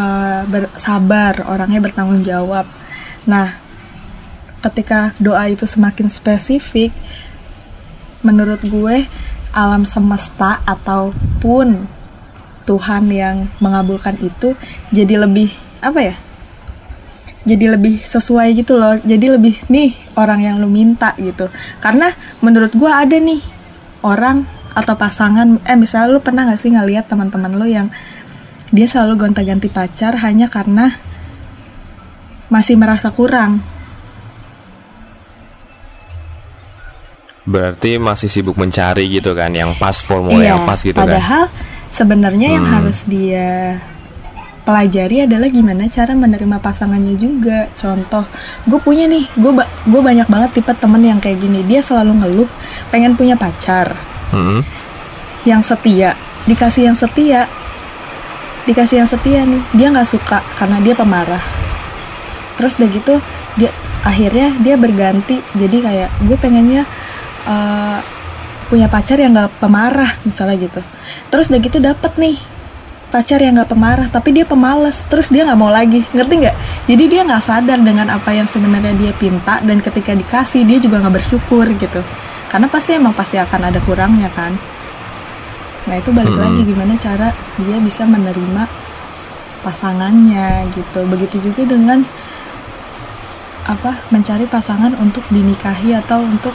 eh, 0.00 0.42
bersabar 0.48 1.44
orangnya 1.46 1.80
bertanggung 1.84 2.24
jawab. 2.24 2.64
Nah 3.28 3.60
ketika 4.64 5.12
doa 5.20 5.44
itu 5.52 5.68
semakin 5.68 6.08
spesifik 6.08 6.90
menurut 8.24 8.64
gue 8.64 9.04
alam 9.52 9.84
semesta 9.84 10.64
ataupun 10.64 11.84
Tuhan 12.64 13.04
yang 13.12 13.44
mengabulkan 13.60 14.16
itu 14.24 14.56
jadi 14.88 15.20
lebih 15.20 15.52
apa 15.84 16.00
ya 16.00 16.16
jadi 17.44 17.76
lebih 17.76 18.00
sesuai 18.00 18.56
gitu 18.56 18.80
loh. 18.80 18.96
Jadi 19.04 19.28
lebih 19.28 19.68
nih 19.68 19.92
orang 20.16 20.40
yang 20.40 20.56
lu 20.58 20.68
minta 20.72 21.12
gitu. 21.20 21.52
Karena 21.78 22.10
menurut 22.40 22.72
gua 22.72 23.04
ada 23.04 23.20
nih 23.20 23.44
orang 24.00 24.48
atau 24.74 24.94
pasangan 24.98 25.62
eh 25.64 25.78
misalnya 25.78 26.18
lu 26.18 26.20
pernah 26.20 26.50
gak 26.50 26.58
sih 26.58 26.74
ngeliat 26.74 27.06
teman-teman 27.06 27.54
lu 27.54 27.66
yang 27.70 27.88
dia 28.74 28.90
selalu 28.90 29.26
gonta-ganti 29.26 29.70
pacar 29.70 30.18
hanya 30.20 30.50
karena 30.50 30.98
masih 32.50 32.74
merasa 32.74 33.14
kurang 33.14 33.62
Berarti 37.44 38.00
masih 38.00 38.32
sibuk 38.32 38.56
mencari 38.56 39.04
gitu 39.12 39.36
kan 39.36 39.52
yang 39.52 39.76
pas 39.76 40.00
formula 40.00 40.40
yang 40.40 40.64
pas 40.64 40.80
gitu 40.80 40.96
kan. 40.96 41.04
Iya, 41.04 41.12
padahal 41.12 41.44
sebenarnya 41.92 42.48
yang 42.56 42.64
Hmm. 42.64 42.74
harus 42.80 43.04
dia 43.04 43.84
pelajari 44.64 45.28
adalah 45.28 45.52
gimana 45.52 45.84
cara 45.92 46.16
menerima 46.16 46.56
pasangannya 46.64 47.20
juga. 47.20 47.68
Contoh, 47.76 48.24
gue 48.64 48.80
punya 48.80 49.04
nih, 49.04 49.28
gue 49.36 49.52
gue 49.60 50.00
banyak 50.00 50.24
banget 50.24 50.50
tipe 50.56 50.72
temen 50.72 51.04
yang 51.04 51.20
kayak 51.20 51.36
gini. 51.36 51.60
Dia 51.68 51.84
selalu 51.84 52.24
ngeluh 52.24 52.50
pengen 52.88 53.12
punya 53.12 53.36
pacar 53.36 53.92
Mm-mm. 54.32 54.64
yang 55.44 55.60
setia, 55.60 56.16
dikasih 56.48 56.88
yang 56.88 56.96
setia, 56.96 57.44
dikasih 58.64 59.04
yang 59.04 59.08
setia 59.08 59.44
nih, 59.44 59.62
dia 59.76 59.92
nggak 59.92 60.08
suka 60.08 60.40
karena 60.56 60.80
dia 60.80 60.96
pemarah. 60.96 61.44
Terus 62.56 62.80
udah 62.80 62.88
gitu 62.88 63.14
dia 63.60 63.70
akhirnya 64.06 64.56
dia 64.64 64.74
berganti. 64.80 65.44
Jadi 65.52 65.76
kayak 65.84 66.10
gue 66.24 66.36
pengennya 66.40 66.82
eh, 67.44 67.98
punya 68.72 68.88
pacar 68.88 69.20
yang 69.20 69.36
nggak 69.36 69.60
pemarah 69.60 70.16
misalnya 70.24 70.56
gitu. 70.56 70.80
Terus 71.28 71.52
udah 71.52 71.60
gitu 71.60 71.78
dapet 71.82 72.16
nih 72.16 72.36
pacar 73.12 73.38
yang 73.38 73.54
nggak 73.54 73.70
pemarah 73.70 74.10
tapi 74.10 74.34
dia 74.34 74.42
pemalas 74.42 75.06
terus 75.06 75.28
dia 75.28 75.44
nggak 75.44 75.60
mau 75.60 75.68
lagi. 75.68 76.00
Ngerti 76.16 76.34
nggak? 76.40 76.56
Jadi 76.88 77.04
dia 77.04 77.20
nggak 77.20 77.42
sadar 77.44 77.78
dengan 77.84 78.08
apa 78.16 78.32
yang 78.32 78.48
sebenarnya 78.48 78.96
dia 78.96 79.12
pinta 79.12 79.60
dan 79.60 79.84
ketika 79.84 80.16
dikasih 80.16 80.64
dia 80.64 80.80
juga 80.80 81.04
nggak 81.04 81.20
bersyukur 81.20 81.68
gitu 81.76 82.00
karena 82.54 82.70
pasti 82.70 82.94
emang 82.94 83.10
pasti 83.18 83.34
akan 83.34 83.66
ada 83.66 83.82
kurangnya 83.82 84.30
kan. 84.30 84.54
Nah 85.90 85.98
itu 85.98 86.14
balik 86.14 86.38
Hmm. 86.38 86.46
lagi 86.46 86.60
gimana 86.70 86.94
cara 86.94 87.34
dia 87.58 87.82
bisa 87.82 88.06
menerima 88.06 88.62
pasangannya 89.66 90.70
gitu. 90.70 91.02
Begitu 91.10 91.50
juga 91.50 91.66
dengan 91.66 92.06
apa 93.66 94.06
mencari 94.14 94.46
pasangan 94.46 94.94
untuk 95.02 95.26
dinikahi 95.34 95.98
atau 95.98 96.22
untuk 96.22 96.54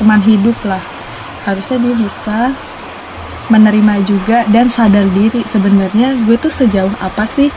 teman 0.00 0.24
hidup 0.24 0.56
lah. 0.64 0.80
Harusnya 1.44 1.84
dia 1.84 1.94
bisa 2.00 2.38
menerima 3.52 4.08
juga 4.08 4.48
dan 4.48 4.72
sadar 4.72 5.04
diri. 5.12 5.44
Sebenarnya 5.44 6.16
gue 6.24 6.40
tuh 6.40 6.48
sejauh 6.48 6.96
apa 7.04 7.28
sih 7.28 7.52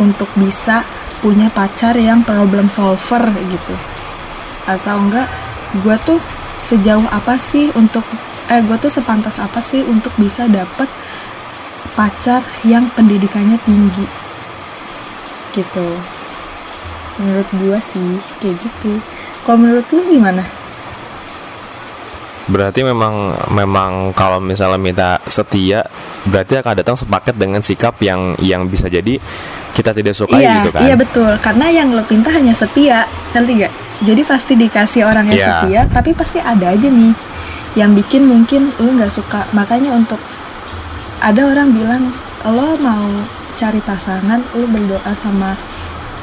untuk 0.00 0.32
bisa 0.32 0.80
punya 1.20 1.52
pacar 1.52 1.92
yang 1.92 2.24
problem 2.24 2.72
solver 2.72 3.20
gitu? 3.36 3.74
Atau 4.64 4.96
enggak 4.96 5.28
gue 5.84 5.96
tuh 6.08 6.16
sejauh 6.58 7.06
apa 7.10 7.38
sih 7.38 7.70
untuk 7.78 8.02
eh 8.50 8.60
gue 8.64 8.76
tuh 8.80 8.90
sepantas 8.90 9.38
apa 9.38 9.62
sih 9.62 9.84
untuk 9.86 10.10
bisa 10.18 10.50
dapet 10.50 10.90
pacar 11.94 12.42
yang 12.66 12.86
pendidikannya 12.94 13.58
tinggi? 13.62 14.06
Gitu. 15.54 15.88
Menurut 17.18 17.48
gue 17.50 17.78
sih 17.82 18.08
kayak 18.42 18.56
gitu. 18.62 19.02
Kalau 19.42 19.58
menurut 19.58 19.86
lu 19.90 20.02
gimana? 20.06 20.44
Berarti 22.48 22.80
memang 22.80 23.36
memang 23.52 24.16
kalau 24.16 24.40
misalnya 24.40 24.80
minta 24.80 25.10
setia 25.28 25.84
berarti 26.24 26.60
akan 26.60 26.74
datang 26.80 26.96
sepaket 26.96 27.34
dengan 27.36 27.60
sikap 27.60 27.96
yang 28.00 28.36
yang 28.40 28.64
bisa 28.68 28.88
jadi 28.88 29.20
kita 29.76 29.94
tidak 29.94 30.14
suka 30.16 30.40
iya, 30.40 30.58
gitu 30.58 30.70
kan. 30.74 30.80
Iya 30.82 30.94
betul, 30.98 31.30
karena 31.38 31.66
yang 31.70 31.94
lo 31.94 32.02
pinta 32.02 32.34
hanya 32.34 32.50
setia, 32.50 33.06
ngerti 33.30 33.62
gak? 33.62 33.74
Jadi 33.98 34.22
pasti 34.22 34.54
dikasih 34.54 35.02
orang 35.02 35.26
yang 35.26 35.38
Iya. 35.38 35.46
setia, 35.62 35.82
tapi 35.90 36.14
pasti 36.14 36.38
ada 36.38 36.70
aja 36.70 36.86
nih 36.86 37.14
yang 37.74 37.92
bikin 37.92 38.24
mungkin 38.24 38.70
lo 38.78 38.94
nggak 38.94 39.10
suka. 39.10 39.42
Makanya 39.50 39.90
untuk 39.92 40.22
ada 41.18 41.42
orang 41.42 41.74
bilang 41.74 42.14
lo 42.46 42.78
mau 42.78 43.06
cari 43.54 43.82
pasangan, 43.82 44.38
lo 44.54 44.66
berdoa 44.70 45.12
sama 45.12 45.58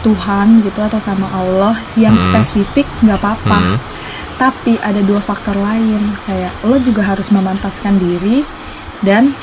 Tuhan 0.02 0.62
gitu 0.62 0.80
atau 0.80 1.02
sama 1.02 1.28
Allah 1.34 1.76
yang 1.98 2.16
Hmm. 2.16 2.24
spesifik 2.32 2.88
nggak 3.04 3.20
apa-apa. 3.20 3.58
Hmm. 3.60 3.78
Tapi 4.36 4.80
ada 4.80 5.00
dua 5.02 5.20
faktor 5.20 5.56
lain 5.56 6.16
kayak 6.24 6.52
lo 6.64 6.80
juga 6.80 7.04
harus 7.04 7.28
memantaskan 7.28 8.00
diri 8.00 8.44
dan 9.02 9.36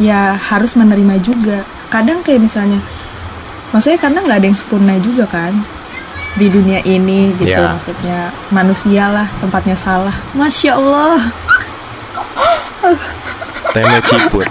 ya 0.00 0.32
harus 0.34 0.72
menerima 0.74 1.20
juga. 1.20 1.60
Kadang 1.92 2.24
kayak 2.24 2.40
misalnya 2.40 2.80
maksudnya 3.68 3.98
karena 3.98 4.18
nggak 4.22 4.38
ada 4.40 4.46
yang 4.46 4.56
sempurna 4.56 4.94
juga 4.96 5.26
kan 5.26 5.52
di 6.34 6.46
dunia 6.50 6.82
ini 6.82 7.30
gitu 7.38 7.54
Ya. 7.54 7.70
maksudnya 7.70 8.20
manusia 8.50 9.06
lah 9.06 9.26
tempatnya 9.38 9.76
salah 9.78 10.14
masya 10.34 10.74
allah 10.74 11.20
Teme 13.74 13.98
ciput. 14.06 14.46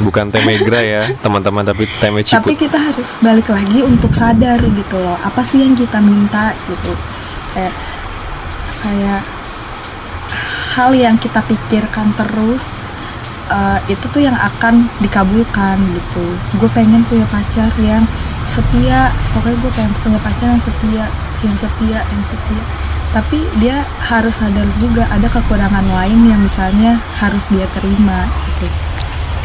Bukan 0.00 0.26
temegra 0.32 0.80
ya, 0.82 1.02
teman-teman, 1.22 1.62
tapi 1.62 1.86
teme 2.02 2.22
tapi 2.24 2.56
ciput. 2.56 2.66
kita 2.66 2.78
harus 2.78 3.10
balik 3.20 3.46
lagi 3.46 3.78
untuk 3.84 4.10
sadar 4.10 4.58
gitu 4.58 4.96
loh 4.98 5.18
apa 5.22 5.42
sih 5.44 5.62
yang 5.62 5.74
kita 5.78 6.02
minta 6.02 6.50
gitu 6.66 6.92
kayak 7.54 7.74
kayak 8.82 9.22
hal 10.74 10.90
yang 10.94 11.14
kita 11.14 11.38
pikirkan 11.46 12.10
terus 12.18 12.82
eh, 13.46 13.78
itu 13.86 14.02
tuh 14.10 14.22
yang 14.22 14.34
akan 14.34 14.90
dikabulkan 14.98 15.78
gitu 15.78 16.26
gue 16.58 16.70
pengen 16.74 17.06
punya 17.06 17.26
pacar 17.30 17.70
yang 17.78 18.02
setia. 18.46 19.12
Pokoknya 19.32 19.56
gue 19.60 19.72
pengen 19.74 19.92
punya 20.02 20.20
pacar 20.20 20.46
yang 20.52 20.62
setia 20.62 21.04
yang 21.44 21.56
setia 21.56 22.00
yang 22.00 22.24
setia. 22.24 22.62
Tapi 23.14 23.38
dia 23.62 23.76
harus 24.10 24.34
sadar 24.34 24.66
juga 24.82 25.06
ada 25.06 25.30
kekurangan 25.30 25.86
lain 25.86 26.18
yang 26.26 26.40
misalnya 26.42 26.98
harus 27.22 27.46
dia 27.46 27.68
terima 27.78 28.26
gitu. 28.26 28.66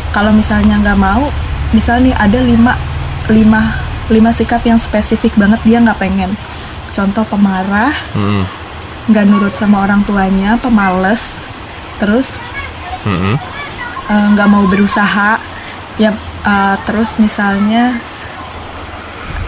Kalau 0.09 0.33
misalnya 0.33 0.81
nggak 0.81 0.97
mau 0.97 1.29
misalnya 1.69 2.09
nih 2.09 2.15
ada 2.17 2.39
lima 2.41 2.73
lima 3.29 3.61
lima 4.09 4.33
sikap 4.33 4.65
yang 4.65 4.81
spesifik 4.81 5.29
banget 5.37 5.61
dia 5.61 5.77
nggak 5.77 6.01
pengen. 6.01 6.33
Contoh 6.95 7.21
pemarah 7.29 7.93
Hmm. 8.17 8.41
nggak 9.09 9.25
nurut 9.29 9.53
sama 9.53 9.85
orang 9.85 10.01
tuanya 10.01 10.57
pemales 10.57 11.45
terus 12.01 12.41
Hmm. 13.05 13.37
eh, 14.09 14.25
nggak 14.33 14.49
mau 14.49 14.65
berusaha. 14.65 15.37
Ya 16.01 16.09
eh, 16.41 16.75
terus 16.89 17.21
misalnya 17.21 18.01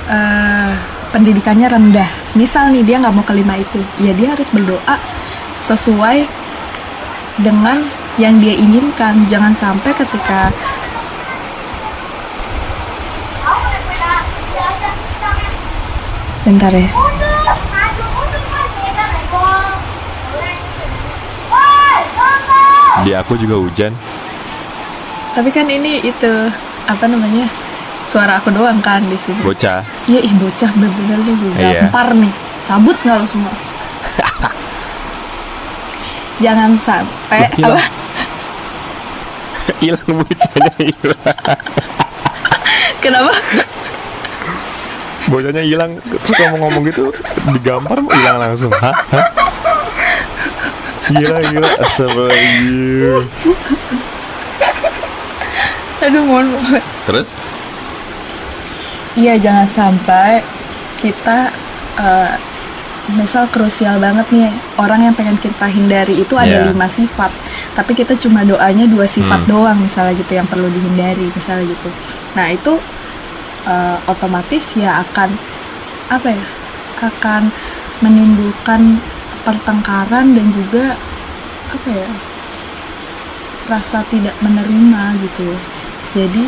eh, 0.09 0.71
pendidikannya 1.11 1.67
rendah. 1.67 2.09
Misal 2.33 2.71
nih 2.71 2.83
dia 2.87 2.97
nggak 3.03 3.13
mau 3.13 3.25
kelima 3.25 3.59
itu. 3.59 3.77
Ya 4.01 4.15
dia 4.15 4.33
harus 4.33 4.47
berdoa 4.49 4.95
sesuai 5.61 6.25
dengan 7.41 7.83
yang 8.17 8.39
dia 8.39 8.55
inginkan. 8.55 9.27
Jangan 9.27 9.53
sampai 9.53 9.91
ketika 9.93 10.49
bentar 16.47 16.73
ya. 16.73 16.89
Di 23.01 23.17
aku 23.17 23.33
juga 23.33 23.57
hujan. 23.57 23.93
tapi 25.31 25.47
kan 25.47 25.63
ini 25.63 26.03
itu 26.03 26.33
apa 26.91 27.07
namanya 27.07 27.47
suara 28.03 28.37
aku 28.37 28.49
doang 28.49 28.79
kan 28.79 28.99
di 29.01 29.15
sini 29.15 29.39
Bocah. 29.39 29.85
Iya 30.05 30.19
ih 30.19 30.33
bocah 30.35 30.71
bener-bener 30.73 31.19
nih 31.19 31.35
gue 31.35 31.51
Iya. 31.55 31.81
gampar 31.85 32.07
nih 32.11 32.33
Cabut 32.61 32.97
nggak 32.97 33.15
lo 33.15 33.25
semua 33.25 33.53
Jangan 36.41 36.73
sampai 36.75 37.45
Hilang. 37.53 37.77
apa, 37.77 37.85
Hilang 39.81 40.09
bocahnya 40.09 40.73
hilang. 40.79 41.21
Kenapa? 43.03 43.33
Bocahnya 45.25 45.61
hilang. 45.61 45.91
Terus 46.01 46.33
ngomong-ngomong 46.35 46.83
gitu 46.89 47.03
digampar 47.51 47.97
hilang 48.01 48.37
langsung. 48.41 48.73
Hah? 48.73 48.93
Gila 51.11 51.37
gila 51.43 51.67
Astagfirullahaladzim 51.81 53.25
Aduh 56.01 56.21
mohon 56.23 56.45
Terus? 57.05 57.37
Iya 59.13 59.35
jangan 59.37 59.67
sampai 59.67 60.39
kita 60.97 61.51
eh, 61.97 62.33
Misal 63.11 63.49
krusial 63.49 63.97
banget 63.97 64.23
nih 64.29 64.47
Orang 64.77 65.01
yang 65.01 65.11
pengen 65.11 65.35
kita 65.35 65.67
hindari 65.67 66.21
itu 66.21 66.31
ada 66.37 66.63
Iya. 66.63 66.69
lima 66.69 66.87
sifat 66.87 67.27
Tapi 67.73 67.91
kita 67.91 68.15
cuma 68.15 68.41
doanya 68.41 68.85
dua 68.85 69.03
sifat 69.05 69.43
Hmm. 69.43 69.51
doang 69.51 69.77
Misalnya 69.77 70.15
gitu 70.15 70.31
yang 70.31 70.47
perlu 70.47 70.67
dihindari 70.67 71.27
Misalnya 71.29 71.65
gitu 71.65 71.89
Nah 72.33 72.47
itu 72.47 72.73
eh, 73.65 73.97
otomatis 74.05 74.63
ya 74.75 75.01
akan 75.01 75.29
Apa 76.07 76.27
ya 76.29 76.43
Akan 77.01 77.49
menimbulkan 77.99 79.01
pertengkaran 79.41 80.33
dan 80.33 80.47
juga 80.49 80.93
apa 81.69 81.89
ya 81.89 82.09
rasa 83.67 84.01
tidak 84.09 84.33
menerima 84.37 85.01
gitu 85.17 85.49
jadi 86.11 86.45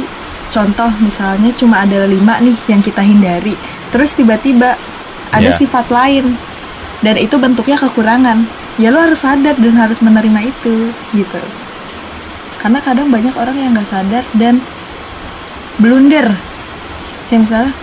contoh 0.53 0.85
misalnya 1.01 1.49
cuma 1.57 1.81
ada 1.81 2.05
lima 2.05 2.37
nih 2.37 2.53
yang 2.69 2.85
kita 2.85 3.01
hindari. 3.01 3.57
Terus 3.89 4.13
tiba-tiba 4.13 4.77
ada 5.33 5.49
Ya. 5.49 5.53
sifat 5.53 5.89
lain. 5.89 6.37
Dan 7.01 7.17
itu 7.17 7.35
bentuknya 7.41 7.75
kekurangan. 7.75 8.45
Ya 8.77 8.93
lo 8.93 9.01
harus 9.01 9.25
sadar 9.25 9.57
dan 9.57 9.73
harus 9.75 9.97
menerima 9.99 10.45
itu 10.45 10.93
gitu. 11.11 11.41
Karena 12.61 12.79
kadang 12.79 13.09
banyak 13.09 13.33
orang 13.33 13.57
yang 13.57 13.73
nggak 13.73 13.89
sadar 13.89 14.23
dan 14.37 14.61
blunder. 15.81 16.29
Yang 17.33 17.49
misalnya 17.49 17.73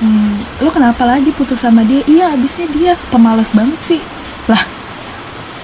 hmm, 0.00 0.32
lo 0.62 0.70
kenapa 0.70 1.02
lagi 1.04 1.34
putus 1.34 1.60
sama 1.60 1.82
dia? 1.82 2.00
Iya 2.06 2.32
abisnya 2.32 2.66
dia 2.70 2.92
pemalas 3.10 3.50
banget 3.50 3.78
sih. 3.82 4.00
Lah 4.46 4.62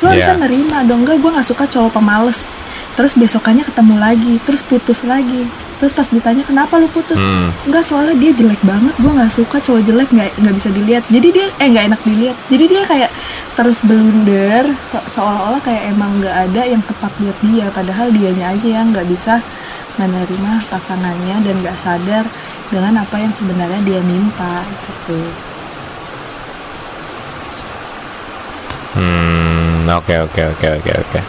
lo 0.03 0.12
harusnya 0.12 0.37
Iya. 0.37 0.43
nerima 0.43 0.79
dong. 0.85 1.07
Enggak 1.07 1.23
gue 1.23 1.31
nggak 1.33 1.49
suka 1.49 1.65
cowok 1.65 1.97
pemalas 1.97 2.51
terus 2.97 3.12
besokannya 3.12 3.61
ketemu 3.61 3.95
lagi 4.01 4.35
terus 4.41 4.65
putus 4.65 5.05
lagi 5.05 5.45
terus 5.77 5.93
pas 5.93 6.09
ditanya 6.09 6.43
kenapa 6.43 6.77
lo 6.77 6.89
putus 6.89 7.17
Hmm. 7.17 7.53
enggak 7.65 7.85
soalnya 7.85 8.17
dia 8.17 8.33
jelek 8.33 8.61
banget 8.62 8.95
gue 8.97 9.12
nggak 9.12 9.33
suka 9.33 9.57
cowok 9.61 9.83
jelek 9.85 10.09
nggak 10.09 10.31
nggak 10.41 10.55
bisa 10.55 10.69
dilihat 10.73 11.05
jadi 11.07 11.29
dia 11.31 11.47
eh 11.57 11.69
nggak 11.69 11.85
enak 11.93 12.01
dilihat 12.03 12.37
jadi 12.49 12.65
dia 12.67 12.83
kayak 12.85 13.11
terus 13.53 13.79
blunder 13.83 14.65
se- 14.81 15.07
seolah-olah 15.11 15.61
kayak 15.61 15.93
emang 15.93 16.11
nggak 16.17 16.37
ada 16.49 16.62
yang 16.65 16.83
tepat 16.83 17.12
buat 17.21 17.39
dia 17.41 17.67
padahal 17.71 18.09
dianya 18.09 18.53
aja 18.53 18.69
yang 18.81 18.89
nggak 18.93 19.07
bisa 19.07 19.41
menerima 19.97 20.53
pasangannya 20.69 21.37
dan 21.41 21.55
nggak 21.61 21.79
sadar 21.81 22.25
dengan 22.69 23.01
apa 23.01 23.17
yang 23.17 23.33
sebenarnya 23.33 23.81
dia 23.85 24.01
minta 24.03 24.61
gitu 24.85 25.21
Hmm, 28.97 29.85
oke 29.93 30.15
oke 30.25 30.43
oke 30.57 30.69
oke 30.81 30.93
oke. 30.97 31.21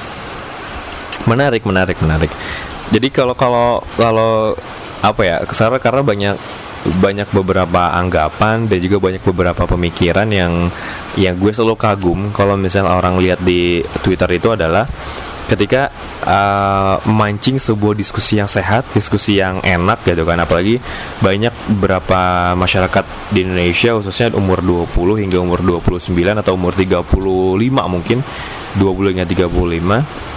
Menarik, 1.28 1.68
menarik, 1.68 1.98
menarik. 2.00 2.32
Jadi 2.94 3.08
kalau 3.12 3.36
kalau 3.36 3.84
kalau 4.00 4.56
apa 5.04 5.22
ya? 5.24 5.36
Karena 5.44 5.80
karena 5.80 6.02
banyak 6.04 6.36
banyak 6.88 7.28
beberapa 7.36 7.92
anggapan 7.92 8.70
dan 8.70 8.80
juga 8.80 8.98
banyak 9.02 9.24
beberapa 9.26 9.68
pemikiran 9.68 10.28
yang 10.32 10.72
yang 11.20 11.36
gue 11.36 11.52
selalu 11.52 11.76
kagum 11.76 12.32
kalau 12.32 12.56
misalnya 12.56 12.96
orang 12.96 13.20
lihat 13.20 13.44
di 13.44 13.84
Twitter 14.06 14.30
itu 14.40 14.56
adalah 14.56 14.88
ketika 15.48 15.88
uh, 16.28 17.00
memancing 17.08 17.56
sebuah 17.56 17.96
diskusi 17.96 18.36
yang 18.36 18.52
sehat, 18.52 18.84
diskusi 18.92 19.40
yang 19.40 19.64
enak 19.64 20.04
gitu 20.04 20.28
kan 20.28 20.36
apalagi 20.44 20.76
banyak 21.24 21.56
beberapa 21.80 22.52
masyarakat 22.60 23.32
di 23.32 23.48
Indonesia 23.48 23.96
khususnya 23.96 24.36
umur 24.36 24.60
20 24.60 25.24
hingga 25.24 25.40
umur 25.40 25.64
29 25.64 26.12
atau 26.44 26.54
umur 26.60 26.76
35 26.76 27.08
mungkin 27.88 28.20
20 28.76 29.12
hingga 29.16 29.26
35 29.26 30.37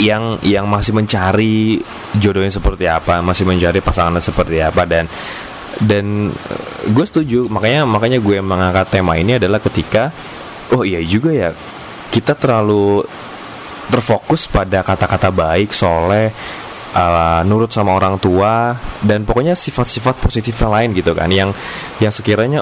yang 0.00 0.40
yang 0.40 0.64
masih 0.64 0.96
mencari 0.96 1.80
jodohnya 2.16 2.52
seperti 2.52 2.88
apa, 2.88 3.20
masih 3.20 3.44
mencari 3.44 3.84
pasangannya 3.84 4.24
seperti 4.24 4.64
apa 4.64 4.88
dan 4.88 5.04
dan 5.84 6.32
eh, 6.32 6.64
gue 6.88 7.04
setuju. 7.04 7.50
Makanya 7.52 7.84
makanya 7.84 8.18
gue 8.22 8.38
mengangkat 8.40 8.88
tema 8.88 9.20
ini 9.20 9.36
adalah 9.36 9.60
ketika 9.60 10.08
oh 10.72 10.82
iya 10.86 11.04
juga 11.04 11.30
ya 11.32 11.50
kita 12.12 12.36
terlalu 12.36 13.04
terfokus 13.92 14.48
pada 14.48 14.80
kata-kata 14.80 15.28
baik, 15.28 15.74
soleh, 15.74 16.32
uh, 16.96 17.40
nurut 17.44 17.68
sama 17.68 17.92
orang 17.92 18.16
tua 18.16 18.72
dan 19.04 19.24
pokoknya 19.28 19.52
sifat-sifat 19.52 20.16
positif 20.16 20.56
lain 20.64 20.96
gitu 20.96 21.12
kan. 21.12 21.28
Yang 21.28 21.52
yang 22.00 22.12
sekiranya 22.12 22.60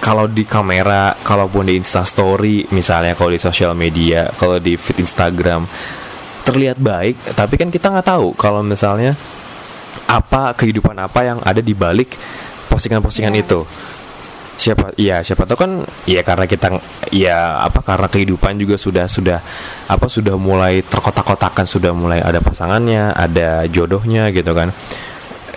kalau 0.00 0.28
di 0.28 0.44
kamera, 0.44 1.16
kalaupun 1.24 1.68
di 1.68 1.80
Insta 1.80 2.04
Story 2.04 2.68
misalnya 2.72 3.16
kalau 3.16 3.32
di 3.32 3.40
sosial 3.40 3.72
media, 3.72 4.28
kalau 4.36 4.60
di 4.60 4.76
feed 4.76 5.00
Instagram 5.00 5.64
terlihat 6.46 6.78
baik, 6.78 7.18
tapi 7.34 7.58
kan 7.58 7.68
kita 7.68 7.90
nggak 7.90 8.06
tahu 8.06 8.30
kalau 8.38 8.62
misalnya 8.62 9.18
apa 10.06 10.54
kehidupan 10.54 10.94
apa 10.94 11.26
yang 11.26 11.38
ada 11.42 11.58
di 11.58 11.74
balik 11.74 12.14
postingan-postingan 12.70 13.34
Iya. 13.34 13.42
itu. 13.42 13.60
Siapa 14.56 14.88
iya 14.96 15.20
siapa 15.20 15.44
tahu 15.44 15.58
kan 15.60 15.72
ya 16.08 16.24
karena 16.24 16.48
kita 16.48 16.80
ya 17.12 17.60
apa 17.60 17.84
karena 17.84 18.08
kehidupan 18.08 18.56
juga 18.56 18.80
sudah 18.80 19.04
sudah 19.04 19.38
apa 19.84 20.06
sudah 20.08 20.32
mulai 20.40 20.80
terkotak-kotakan 20.80 21.68
sudah 21.68 21.92
mulai 21.92 22.24
ada 22.24 22.40
pasangannya 22.40 23.12
ada 23.12 23.68
jodohnya 23.68 24.32
gitu 24.32 24.56
kan. 24.56 24.72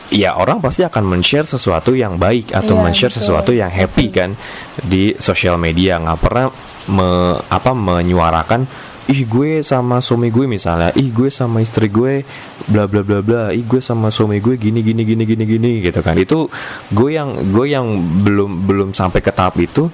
Ya 0.10 0.34
orang 0.36 0.58
pasti 0.60 0.82
akan 0.84 1.06
men-share 1.06 1.46
sesuatu 1.46 1.94
yang 1.94 2.18
baik 2.18 2.50
atau 2.52 2.76
Iya, 2.76 2.84
men-share 2.84 3.14
sesuatu 3.14 3.54
yang 3.54 3.70
happy 3.72 4.10
kan 4.12 4.34
di 4.82 5.14
sosial 5.16 5.56
media. 5.56 5.96
Nggak 6.02 6.20
pernah 6.20 6.46
me- 6.90 7.38
apa 7.48 7.72
menyuarakan 7.72 8.66
ih 9.10 9.26
gue 9.26 9.66
sama 9.66 10.00
suami 10.00 10.30
gue 10.30 10.46
misalnya. 10.46 10.94
Ih 10.94 11.10
gue 11.10 11.34
sama 11.34 11.66
istri 11.66 11.90
gue 11.90 12.22
bla 12.70 12.86
bla 12.86 13.02
bla 13.02 13.26
bla. 13.26 13.44
Ih 13.50 13.66
gue 13.66 13.82
sama 13.82 14.14
suami 14.14 14.38
gue 14.38 14.56
gini 14.56 14.86
gini 14.86 15.02
gini 15.02 15.26
gini 15.26 15.44
gini 15.50 15.72
gitu 15.82 16.00
kan. 16.06 16.14
Itu 16.14 16.46
gue 16.94 17.10
yang 17.18 17.50
gue 17.50 17.66
yang 17.66 17.90
belum 18.22 18.70
belum 18.70 18.90
sampai 18.94 19.26
ke 19.26 19.34
tahap 19.34 19.58
itu. 19.58 19.90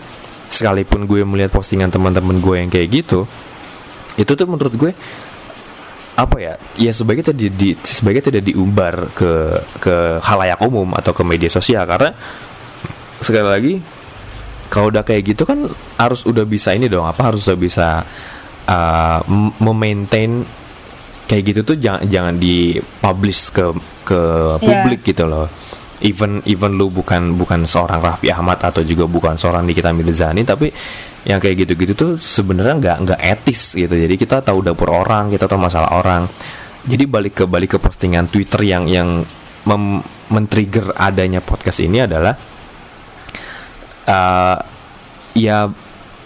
Sekalipun 0.51 1.07
gue 1.07 1.23
melihat 1.23 1.55
postingan 1.55 1.89
teman-teman 1.89 2.43
gue 2.43 2.55
yang 2.59 2.69
kayak 2.69 2.91
gitu 2.91 3.23
itu 4.15 4.31
tuh 4.31 4.47
menurut 4.47 4.73
gue 4.75 4.91
apa 6.15 6.37
ya 6.39 6.53
ya 6.79 6.91
sebaiknya 6.95 7.35
tidak 7.35 7.59
di 7.59 7.75
sebaiknya 7.75 8.31
tidak 8.31 8.43
diumbar 8.47 9.11
ke 9.11 9.59
ke 9.83 9.95
halayak 10.23 10.63
umum 10.63 10.95
atau 10.95 11.11
ke 11.11 11.23
media 11.27 11.51
sosial. 11.51 11.83
Karena 11.83 12.15
sekali 13.19 13.47
lagi 13.47 13.73
kalau 14.71 14.87
udah 14.87 15.03
kayak 15.03 15.35
gitu 15.35 15.43
kan 15.43 15.67
harus 15.99 16.23
udah 16.23 16.47
bisa 16.47 16.71
ini 16.71 16.87
dong 16.87 17.03
apa 17.03 17.19
harus 17.31 17.43
udah 17.51 17.59
bisa 17.59 17.87
uh, 18.69 19.19
memaintain 19.61 20.45
kayak 21.25 21.43
gitu 21.53 21.61
tuh 21.65 21.77
jangan 21.81 22.05
jangan 22.05 22.35
dipublish 22.37 23.49
ke 23.49 23.65
ke 24.05 24.21
publik 24.61 25.01
gitu 25.01 25.25
loh. 25.25 25.49
Even 26.03 26.43
even 26.45 26.75
lu 26.75 26.91
bukan 26.91 27.33
bukan 27.39 27.63
seorang 27.65 28.03
Raffi 28.03 28.29
Ahmad 28.29 28.61
atau 28.61 28.83
juga 28.83 29.07
bukan 29.07 29.39
seorang 29.39 29.63
Nikita 29.65 29.95
Mirzani 29.95 30.43
tapi 30.43 30.69
yang 31.25 31.41
kayak 31.41 31.65
gitu-gitu 31.65 31.97
tuh 31.97 32.11
sebenarnya 32.19 32.75
nggak 32.77 32.97
nggak 33.07 33.19
etis 33.21 33.73
gitu. 33.73 33.95
Jadi 33.95 34.13
kita 34.19 34.45
tahu 34.45 34.61
dapur 34.61 34.93
orang 34.93 35.33
kita 35.33 35.49
tahu 35.49 35.57
masalah 35.57 35.97
orang. 35.97 36.29
Jadi 36.85 37.09
balik 37.09 37.41
ke 37.41 37.43
balik 37.49 37.75
ke 37.75 37.77
postingan 37.81 38.29
Twitter 38.29 38.61
yang 38.61 38.85
yang 38.85 39.25
mem- 39.65 40.05
men-trigger 40.29 40.93
adanya 40.93 41.41
podcast 41.41 41.81
ini 41.81 42.05
adalah 42.05 42.37
uh, 44.05 44.57
ya 45.33 45.65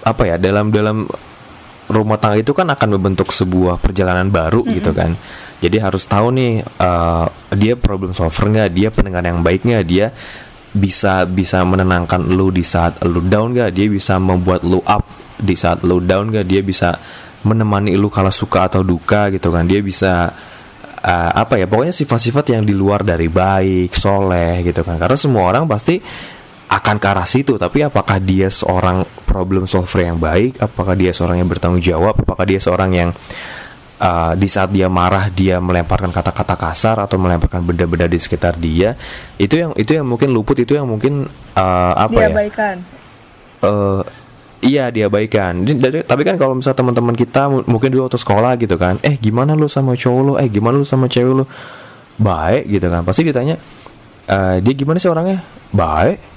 apa 0.03 0.23
ya 0.27 0.35
dalam 0.35 0.71
dalam 0.73 1.07
rumah 1.89 2.21
tangga 2.21 2.37
itu 2.37 2.53
kan 2.53 2.69
akan 2.69 2.95
membentuk 2.95 3.33
sebuah 3.33 3.81
perjalanan 3.81 4.29
baru 4.29 4.61
gitu 4.69 4.93
kan. 4.93 5.17
Jadi 5.59 5.77
harus 5.81 6.05
tahu 6.05 6.31
nih 6.31 6.63
uh, 6.79 7.27
dia 7.57 7.75
problem 7.75 8.13
solver 8.13 8.47
nggak? 8.47 8.69
Dia 8.71 8.89
pendengar 8.93 9.25
yang 9.25 9.41
baik 9.41 9.65
nggak? 9.65 9.83
Dia 9.89 10.13
bisa 10.69 11.25
bisa 11.25 11.65
menenangkan 11.65 12.21
lu 12.29 12.53
di 12.53 12.61
saat 12.61 13.01
lu 13.01 13.25
down 13.25 13.57
gak 13.57 13.73
dia 13.73 13.89
bisa 13.89 14.21
membuat 14.21 14.61
lu 14.61 14.77
up 14.85 15.01
di 15.41 15.57
saat 15.57 15.81
lu 15.81 15.97
down 15.97 16.29
gak 16.29 16.45
dia 16.45 16.61
bisa 16.61 16.93
menemani 17.41 17.97
lu 17.97 18.05
kalau 18.13 18.29
suka 18.29 18.69
atau 18.69 18.85
duka 18.85 19.33
gitu 19.33 19.49
kan. 19.49 19.65
Dia 19.65 19.81
bisa 19.81 20.29
uh, 21.01 21.31
apa 21.33 21.57
ya 21.57 21.65
pokoknya 21.65 21.95
sifat-sifat 21.95 22.53
yang 22.53 22.63
di 22.69 22.77
luar 22.77 23.01
dari 23.01 23.27
baik 23.27 23.97
soleh 23.97 24.61
gitu 24.61 24.85
kan. 24.85 25.01
Karena 25.01 25.17
semua 25.17 25.49
orang 25.49 25.65
pasti 25.65 25.97
akan 26.69 27.01
ke 27.01 27.07
arah 27.09 27.25
situ 27.25 27.57
tapi 27.57 27.81
apakah 27.81 28.21
dia 28.21 28.45
seorang 28.53 29.01
problem 29.25 29.65
solver 29.65 30.05
yang 30.05 30.21
baik? 30.21 30.61
Apakah 30.61 30.93
dia 30.93 31.09
seorang 31.09 31.41
yang 31.41 31.49
bertanggung 31.49 31.81
jawab? 31.81 32.13
Apakah 32.21 32.45
dia 32.45 32.61
seorang 32.61 32.93
yang 32.93 33.09
uh, 33.97 34.33
di 34.37 34.45
saat 34.45 34.69
dia 34.69 34.85
marah 34.85 35.33
dia 35.33 35.57
melemparkan 35.57 36.13
kata-kata 36.13 36.53
kasar 36.53 37.01
atau 37.01 37.17
melemparkan 37.17 37.65
benda-benda 37.65 38.05
di 38.05 38.21
sekitar 38.21 38.53
dia? 38.61 38.93
Itu 39.41 39.57
yang 39.57 39.71
itu 39.73 39.97
yang 39.97 40.05
mungkin 40.05 40.29
luput 40.29 40.61
itu 40.61 40.77
yang 40.77 40.85
mungkin 40.85 41.25
uh, 41.57 41.93
apa 41.97 42.13
ya? 42.21 42.29
Diabaikan. 42.29 42.75
Uh, 43.65 44.01
iya 44.61 44.93
diabaikan. 44.93 45.65
Di- 45.65 45.73
dari- 45.73 46.05
tapi 46.05 46.21
kan 46.21 46.37
kalau 46.37 46.53
misalnya 46.53 46.85
teman-teman 46.85 47.17
kita 47.17 47.49
mu- 47.49 47.65
mungkin 47.65 47.89
dulu 47.89 48.05
waktu 48.05 48.21
sekolah 48.21 48.61
gitu 48.61 48.77
kan 48.77 49.01
eh 49.01 49.17
gimana 49.17 49.57
lu 49.57 49.65
sama 49.65 49.97
cowok 49.97 50.21
lu? 50.21 50.33
Eh 50.37 50.45
gimana 50.53 50.77
lu 50.77 50.85
sama 50.85 51.09
cewek 51.09 51.33
lu? 51.33 51.45
Baik 52.21 52.69
gitu 52.69 52.93
kan. 52.93 53.01
Pasti 53.01 53.25
ditanya 53.25 53.57
"Eh, 54.29 54.61
dia 54.61 54.73
gimana 54.77 55.01
sih 55.01 55.09
orangnya? 55.09 55.41
Baik 55.73 56.28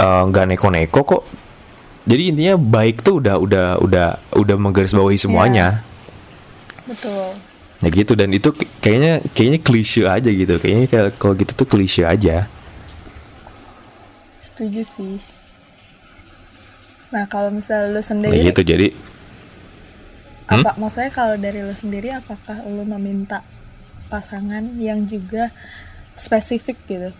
Eh, 0.00 0.22
nggak 0.32 0.44
neko-neko 0.48 1.00
kok. 1.04 1.22
Jadi 2.08 2.32
intinya 2.32 2.56
baik 2.56 3.04
tuh 3.04 3.20
udah 3.20 3.36
udah 3.36 3.66
udah 3.84 4.06
udah 4.32 4.56
menggarisbawahi 4.56 5.20
semuanya. 5.20 5.84
Betul. 6.88 7.36
Ya 7.84 7.88
gitu 7.92 8.12
dan 8.16 8.32
itu 8.32 8.48
kayaknya 8.80 9.20
kayaknya 9.36 9.60
klise 9.60 10.08
aja 10.08 10.30
gitu. 10.32 10.56
Kayaknya 10.56 10.86
kayak- 10.88 11.14
kalau 11.20 11.36
gitu 11.36 11.52
tuh 11.52 11.68
klise 11.68 12.08
aja. 12.08 12.48
Setuju 14.40 14.80
sih. 14.80 15.20
Nah 17.12 17.28
kalau 17.28 17.52
misalnya 17.52 17.92
lu 17.92 18.00
ya 18.00 18.04
sendiri 18.04 18.48
gitu 18.48 18.62
jadi. 18.64 18.88
apa 20.50 20.74
maksudnya 20.82 21.14
kalau 21.14 21.38
dari 21.38 21.62
lu 21.62 21.70
sendiri 21.70 22.10
apakah 22.10 22.66
lu 22.66 22.82
meminta 22.82 23.46
pasangan 24.10 24.74
yang 24.82 25.06
juga 25.06 25.54
spesifik 26.18 26.74
gitu 26.90 27.14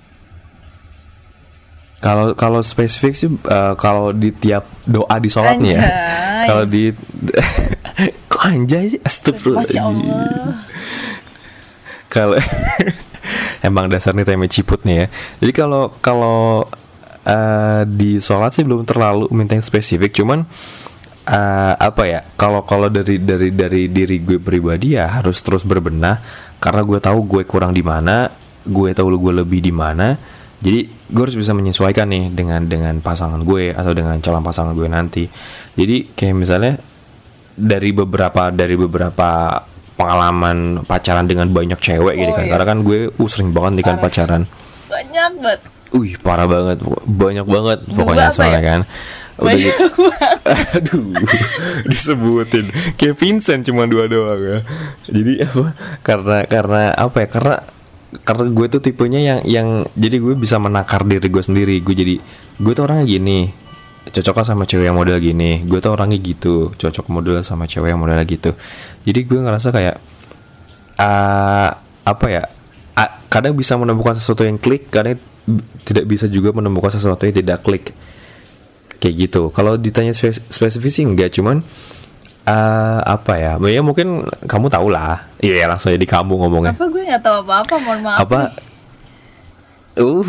Kalau 2.00 2.32
kalau 2.32 2.64
spesifik 2.64 3.12
sih 3.12 3.28
eh, 3.28 3.74
kalau 3.76 4.16
di 4.16 4.32
tiap 4.32 4.64
doa 4.88 5.20
di 5.20 5.28
sholat 5.28 5.60
nih 5.60 5.72
ya. 5.76 5.82
Kalau 6.48 6.64
di 6.64 6.88
kok 8.32 8.40
anjay 8.40 8.96
sih 8.96 9.00
astagfirullahaladzim. 9.04 10.00
Kalau 12.08 12.40
emang 13.68 13.92
dasarnya 13.92 14.24
tempe 14.24 14.48
ciput 14.48 14.80
nih 14.88 15.04
ya. 15.04 15.06
Jadi 15.44 15.52
kalau 15.52 15.92
kalau 16.00 16.64
eh, 17.28 17.84
di 17.84 18.16
sholat 18.16 18.56
sih 18.56 18.64
belum 18.64 18.88
terlalu 18.88 19.28
minta 19.36 19.52
yang 19.52 19.64
spesifik, 19.64 20.16
cuman 20.16 20.48
eh, 21.28 21.74
apa 21.76 22.02
ya? 22.08 22.24
Kalau 22.40 22.64
kalau 22.64 22.88
dari 22.88 23.20
dari 23.20 23.52
dari 23.52 23.92
diri 23.92 24.24
gue 24.24 24.40
pribadi 24.40 24.96
ya 24.96 25.20
harus 25.20 25.36
terus 25.44 25.68
berbenah 25.68 26.16
karena 26.64 26.80
gue 26.80 26.96
tahu 26.96 27.28
gue 27.28 27.42
kurang 27.44 27.76
di 27.76 27.84
mana, 27.84 28.32
gue 28.64 28.88
tahu 28.96 29.20
gue 29.20 29.44
lebih 29.44 29.60
di 29.60 29.72
mana. 29.72 30.16
Jadi 30.64 30.99
gue 31.10 31.22
harus 31.22 31.34
bisa 31.34 31.50
menyesuaikan 31.50 32.06
nih 32.06 32.30
dengan 32.30 32.62
dengan 32.64 32.94
pasangan 32.98 33.42
gue 33.42 33.74
atau 33.74 33.90
dengan 33.90 34.16
calon 34.18 34.40
pasangan 34.40 34.72
gue 34.72 34.86
nanti. 34.86 35.24
Jadi 35.74 36.14
kayak 36.14 36.34
misalnya 36.34 36.78
dari 37.52 37.90
beberapa 37.90 38.48
dari 38.48 38.74
beberapa 38.74 39.60
pengalaman 39.94 40.86
pacaran 40.86 41.26
dengan 41.26 41.50
banyak 41.50 41.76
cewek 41.76 42.14
gitu 42.16 42.30
Oh, 42.30 42.36
kan. 42.38 42.44
iya. 42.46 42.50
Karena 42.54 42.66
kan 42.66 42.78
gue 42.80 42.98
uh, 43.10 43.28
sering 43.28 43.50
banget 43.50 43.72
nih 43.76 43.84
kan 43.84 43.96
pacaran. 43.98 44.42
banyak 44.86 45.32
banget 45.38 45.60
Wih, 45.90 46.14
parah 46.22 46.46
banget. 46.46 46.78
Banyak 47.04 47.46
banget 47.50 47.78
Dua 47.82 47.94
pokoknya 47.98 48.30
soalnya 48.30 48.62
ya? 48.62 48.68
kan. 48.70 48.80
Udah 49.36 49.50
Banyak 49.50 49.58
gitu. 49.58 49.84
Aduh, 50.78 51.02
disebutin. 51.84 52.66
Kayak 52.94 53.18
Vincent 53.18 53.66
cuma 53.66 53.90
dua 53.90 54.06
doang 54.06 54.38
ya. 54.38 54.58
Jadi 55.10 55.42
apa? 55.42 55.74
Karena 56.06 56.38
karena 56.46 56.94
apa 56.94 57.16
ya? 57.18 57.28
Karena 57.28 57.56
karena 58.26 58.50
gue 58.50 58.66
tuh 58.66 58.80
tipenya 58.82 59.20
yang 59.22 59.38
yang 59.46 59.68
jadi 59.94 60.18
gue 60.18 60.34
bisa 60.34 60.58
menakar 60.58 61.06
diri 61.06 61.26
gue 61.30 61.42
sendiri. 61.42 61.78
Gue 61.82 61.94
jadi 61.94 62.14
gue 62.58 62.72
tuh 62.74 62.84
orangnya 62.86 63.06
gini. 63.06 63.50
Cocoknya 64.10 64.44
sama 64.44 64.64
cewek 64.66 64.90
yang 64.90 64.98
model 64.98 65.18
gini. 65.22 65.62
Gue 65.64 65.78
tuh 65.78 65.94
orangnya 65.94 66.18
gitu. 66.18 66.74
Cocok 66.74 67.06
model 67.12 67.42
sama 67.46 67.70
cewek 67.70 67.94
yang 67.94 68.00
model 68.00 68.18
gitu. 68.26 68.50
Jadi 69.06 69.20
gue 69.22 69.38
ngerasa 69.38 69.68
kayak 69.70 69.96
ah, 70.98 71.70
apa 72.04 72.26
ya? 72.26 72.44
ah, 72.98 73.10
kadang 73.30 73.54
bisa 73.54 73.78
menemukan 73.78 74.18
sesuatu 74.18 74.42
yang 74.42 74.58
klik, 74.58 74.90
b- 74.90 75.64
tidak 75.86 76.04
bisa 76.04 76.26
juga 76.28 76.52
menemukan 76.52 76.92
sesuatu 76.92 77.24
yang 77.24 77.36
tidak 77.36 77.64
klik 77.64 77.94
kayak 79.00 79.14
gitu. 79.28 79.48
Kalau 79.50 79.80
ditanya 79.80 80.12
spe- 80.12 80.44
spesifik 80.52 80.92
sih 80.92 81.04
enggak, 81.08 81.32
cuman 81.32 81.64
eh, 82.50 82.98
apa 83.06 83.32
ya? 83.38 83.52
Ya 83.62 83.80
mungkin 83.80 84.26
kamu 84.44 84.66
tahu 84.66 84.90
lah. 84.90 85.30
Iya 85.38 85.70
langsung 85.70 85.94
jadi 85.94 86.06
kamu 86.06 86.34
ngomongnya. 86.34 86.74
apa 86.74 86.84
gue 86.90 87.02
nggak 87.06 87.22
tahu 87.22 87.36
apa 87.46 87.54
apa 87.62 87.74
mohon 87.78 88.00
maaf 88.02 88.18
Apa? 88.26 88.40
Uh, 90.00 90.24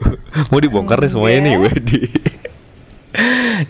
mau 0.52 0.60
dibongkar 0.60 1.00
nih 1.02 1.10
semuanya 1.10 1.38
nih, 1.44 1.54
Enggak. 1.56 1.72
Wedi. 1.72 2.00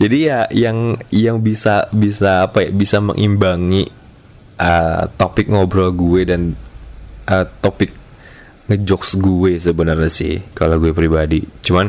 jadi 0.03 0.17
ya 0.19 0.39
yang 0.51 0.77
yang 1.07 1.37
bisa 1.39 1.87
bisa 1.95 2.47
apa 2.47 2.67
ya? 2.67 2.69
Bisa 2.71 2.99
mengimbangi 2.99 3.87
eh, 4.59 5.03
topik 5.15 5.47
ngobrol 5.47 5.95
gue 5.95 6.21
dan 6.27 6.41
eh, 7.27 7.45
topik 7.63 7.95
ngejokes 8.67 9.15
gue 9.23 9.55
sebenarnya 9.55 10.11
sih 10.11 10.43
kalau 10.51 10.77
gue 10.77 10.91
pribadi. 10.91 11.41
Cuman 11.63 11.87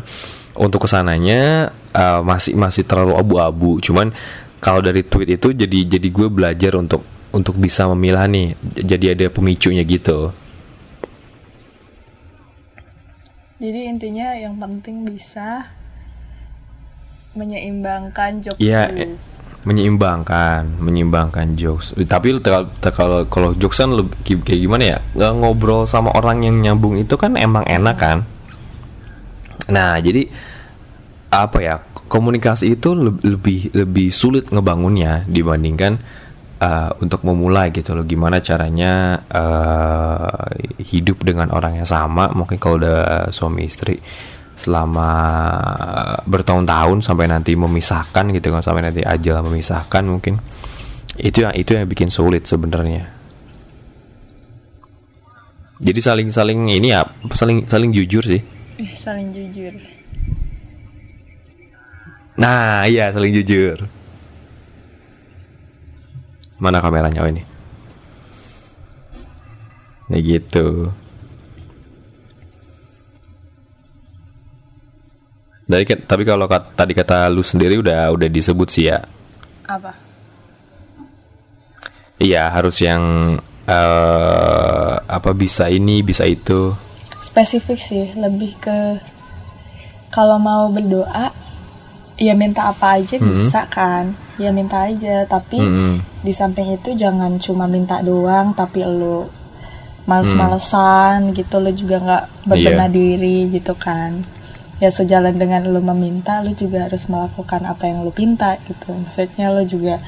untuk 0.55 0.87
ke 0.87 0.89
sananya 0.89 1.75
eh, 1.93 2.21
masih 2.23 2.55
masih 2.55 2.87
terlalu 2.87 3.19
abu-abu. 3.19 3.83
Cuman 3.83 4.15
kalau 4.59 4.83
dari 4.83 5.07
tweet 5.07 5.39
itu 5.39 5.55
jadi 5.55 5.99
jadi 5.99 6.09
gue 6.11 6.29
belajar 6.31 6.75
untuk 6.79 7.03
untuk 7.31 7.55
bisa 7.59 7.87
memilah 7.91 8.27
nih. 8.27 8.55
Jadi 8.83 9.07
ada 9.15 9.27
pemicunya 9.31 9.83
gitu. 9.87 10.33
jadi 13.59 13.91
intinya 13.91 14.39
yang 14.39 14.55
penting 14.55 15.03
bisa 15.03 15.67
menyeimbangkan 17.35 18.39
jokes 18.39 18.63
eh, 18.63 19.19
menyeimbangkan, 19.67 20.79
menyeimbangkan 20.79 21.59
jokes. 21.59 21.93
Tapi 21.99 22.39
kalau 22.41 23.27
kalau 23.27 23.51
jokes 23.59 23.83
kan 23.83 23.91
lebih 23.93 24.41
kayak 24.47 24.61
gimana 24.63 24.85
ya? 24.97 24.99
Nggak 25.19 25.33
ngobrol 25.43 25.83
sama 25.85 26.15
orang 26.15 26.47
yang 26.47 26.57
nyambung 26.63 26.97
itu 26.97 27.19
kan 27.19 27.35
emang 27.35 27.67
enak 27.67 27.97
kan? 27.99 28.19
Nah, 29.69 29.99
jadi 30.01 30.31
apa 31.29 31.59
ya? 31.61 31.77
Komunikasi 32.09 32.75
itu 32.75 32.97
leb- 32.97 33.21
lebih 33.23 33.71
lebih 33.77 34.09
sulit 34.09 34.49
ngebangunnya 34.49 35.29
dibandingkan 35.29 36.01
eh, 36.59 36.91
untuk 37.05 37.23
memulai 37.29 37.69
gitu 37.71 37.93
loh. 37.93 38.09
Gimana 38.09 38.41
caranya 38.41 39.21
eh, 39.29 40.45
hidup 40.83 41.23
dengan 41.23 41.53
orang 41.53 41.79
yang 41.79 41.89
sama? 41.89 42.33
Mungkin 42.33 42.57
kalau 42.57 42.81
udah 42.81 43.29
suami 43.29 43.69
istri 43.69 44.01
selama 44.59 45.11
bertahun-tahun 46.27 47.07
sampai 47.07 47.31
nanti 47.31 47.55
memisahkan 47.55 48.27
gitu 48.35 48.51
kan 48.51 48.59
sampai 48.59 48.91
nanti 48.91 49.07
ajal 49.07 49.39
memisahkan 49.47 50.03
mungkin 50.03 50.43
itu 51.15 51.47
yang 51.47 51.55
itu 51.55 51.79
yang 51.79 51.87
bikin 51.87 52.11
sulit 52.11 52.43
sebenarnya 52.43 53.07
jadi 55.79 56.01
saling 56.03 56.27
saling 56.27 56.75
ini 56.75 56.91
ya 56.91 57.07
saling 57.31 57.71
saling 57.71 57.95
jujur 57.95 58.27
sih 58.27 58.43
Eh, 58.79 58.95
saling 58.95 59.31
jujur 59.31 59.75
nah 62.39 62.87
iya 62.87 63.11
saling 63.11 63.35
jujur. 63.35 63.85
Mana 66.59 66.79
kameranya 66.83 67.23
oh 67.23 67.31
ini? 67.31 67.43
Ya 70.11 70.19
gitu. 70.19 70.91
Dari, 75.69 75.85
tapi 75.85 76.25
kalau 76.25 76.49
kat- 76.49 76.73
tadi 76.73 76.97
kata 76.97 77.29
lu 77.29 77.45
sendiri 77.45 77.77
udah 77.77 78.09
udah 78.17 78.29
disebut 78.33 78.69
sih 78.73 78.89
ya. 78.89 79.05
Apa? 79.69 79.93
Iya 82.19 82.49
harus 82.51 82.81
yang 82.81 83.37
eh 83.69 84.95
apa 84.97 85.31
bisa 85.37 85.69
ini 85.69 86.01
bisa 86.01 86.25
itu. 86.25 86.73
spesifik 87.19 87.77
sih 87.77 88.15
lebih 88.17 88.57
ke 88.57 88.97
kalau 90.09 90.39
mau 90.41 90.71
berdoa 90.73 91.29
ya 92.19 92.35
minta 92.35 92.69
apa 92.69 92.99
aja 92.99 93.17
bisa 93.17 93.65
kan. 93.71 94.13
Ya 94.37 94.51
minta 94.51 94.87
aja 94.87 95.23
tapi 95.25 95.59
Mm-mm. 95.59 96.03
di 96.21 96.31
samping 96.31 96.71
itu 96.71 96.95
jangan 96.95 97.39
cuma 97.39 97.67
minta 97.67 97.99
doang 98.03 98.53
tapi 98.53 98.83
lu 98.83 99.27
males-malesan 100.05 101.31
gitu 101.33 101.61
lu 101.61 101.71
juga 101.71 101.97
nggak 102.01 102.25
berbenah 102.49 102.89
Iya. 102.89 102.95
diri 102.95 103.39
gitu 103.51 103.75
kan. 103.75 104.25
Ya 104.79 104.89
sejalan 104.89 105.35
dengan 105.35 105.67
lu 105.67 105.79
meminta 105.79 106.39
lu 106.41 106.55
juga 106.55 106.87
harus 106.87 107.07
melakukan 107.07 107.67
apa 107.67 107.87
yang 107.87 108.03
lu 108.03 108.11
pinta 108.11 108.59
gitu. 108.65 108.95
Maksudnya 108.95 109.51
lu 109.51 109.63
juga 109.63 109.99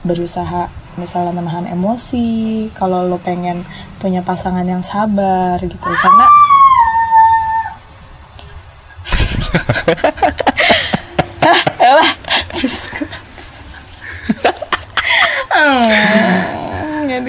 berusaha 0.00 0.72
misalnya 0.96 1.32
menahan 1.32 1.68
emosi 1.68 2.68
kalau 2.72 3.04
lo 3.04 3.20
pengen 3.20 3.62
punya 4.00 4.24
pasangan 4.24 4.64
yang 4.64 4.80
sabar 4.82 5.60
gitu. 5.60 5.76
Karena 5.76 6.26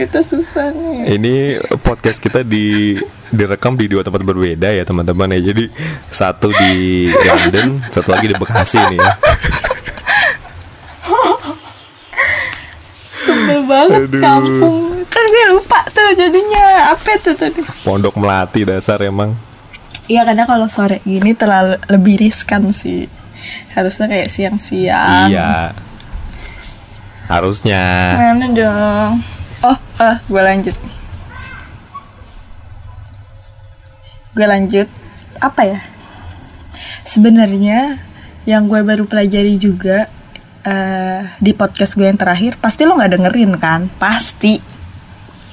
Tuh 0.10 0.26
susah 0.26 0.74
nih. 0.74 1.20
Ini 1.20 1.34
podcast 1.86 2.18
kita 2.18 2.42
di 2.42 2.98
direkam 3.30 3.78
di 3.78 3.86
dua 3.86 4.02
tempat 4.02 4.26
berbeda 4.26 4.74
ya 4.74 4.82
teman-teman 4.82 5.30
ya. 5.38 5.54
Jadi 5.54 5.70
satu 6.10 6.50
di 6.50 7.08
London, 7.12 7.86
satu 7.94 8.10
lagi 8.10 8.26
di 8.32 8.36
Bekasi 8.36 8.82
nih 8.92 9.00
ya. 9.00 9.14
Sebel 13.08 13.62
banget 13.70 14.02
Aduh. 14.10 14.22
kampung. 14.22 14.78
Kan 15.12 15.24
gue 15.28 15.46
lupa 15.54 15.80
tuh 15.94 16.10
jadinya 16.18 16.96
apa 16.98 17.12
tuh 17.22 17.36
tadi. 17.38 17.62
Pondok 17.86 18.18
Melati 18.18 18.66
dasar 18.66 18.98
emang. 19.06 19.38
Iya 20.10 20.26
karena 20.26 20.50
kalau 20.50 20.66
sore 20.66 21.00
gini 21.06 21.38
terlalu 21.38 21.78
lebih 21.88 22.26
riskan 22.26 22.74
sih. 22.74 23.06
Harusnya 23.78 24.10
kayak 24.10 24.30
siang-siang. 24.34 25.30
Iya. 25.30 25.78
Harusnya. 27.30 27.84
Mana 28.18 28.46
dong? 28.52 29.40
Oh, 29.62 29.78
eh, 30.00 30.15
gue 30.24 30.41
lanjut. 30.41 30.76
Gue 34.32 34.47
lanjut. 34.47 34.88
Apa 35.38 35.62
ya? 35.63 35.80
Sebenarnya 37.04 38.02
yang 38.43 38.65
gue 38.65 38.82
baru 38.82 39.06
pelajari 39.06 39.56
juga 39.56 40.10
eh, 40.62 41.21
di 41.38 41.52
podcast 41.54 41.93
gue 41.93 42.06
yang 42.06 42.17
terakhir, 42.17 42.58
pasti 42.58 42.86
lo 42.86 42.97
nggak 42.97 43.13
dengerin 43.13 43.52
kan? 43.58 43.86
Pasti. 43.95 44.58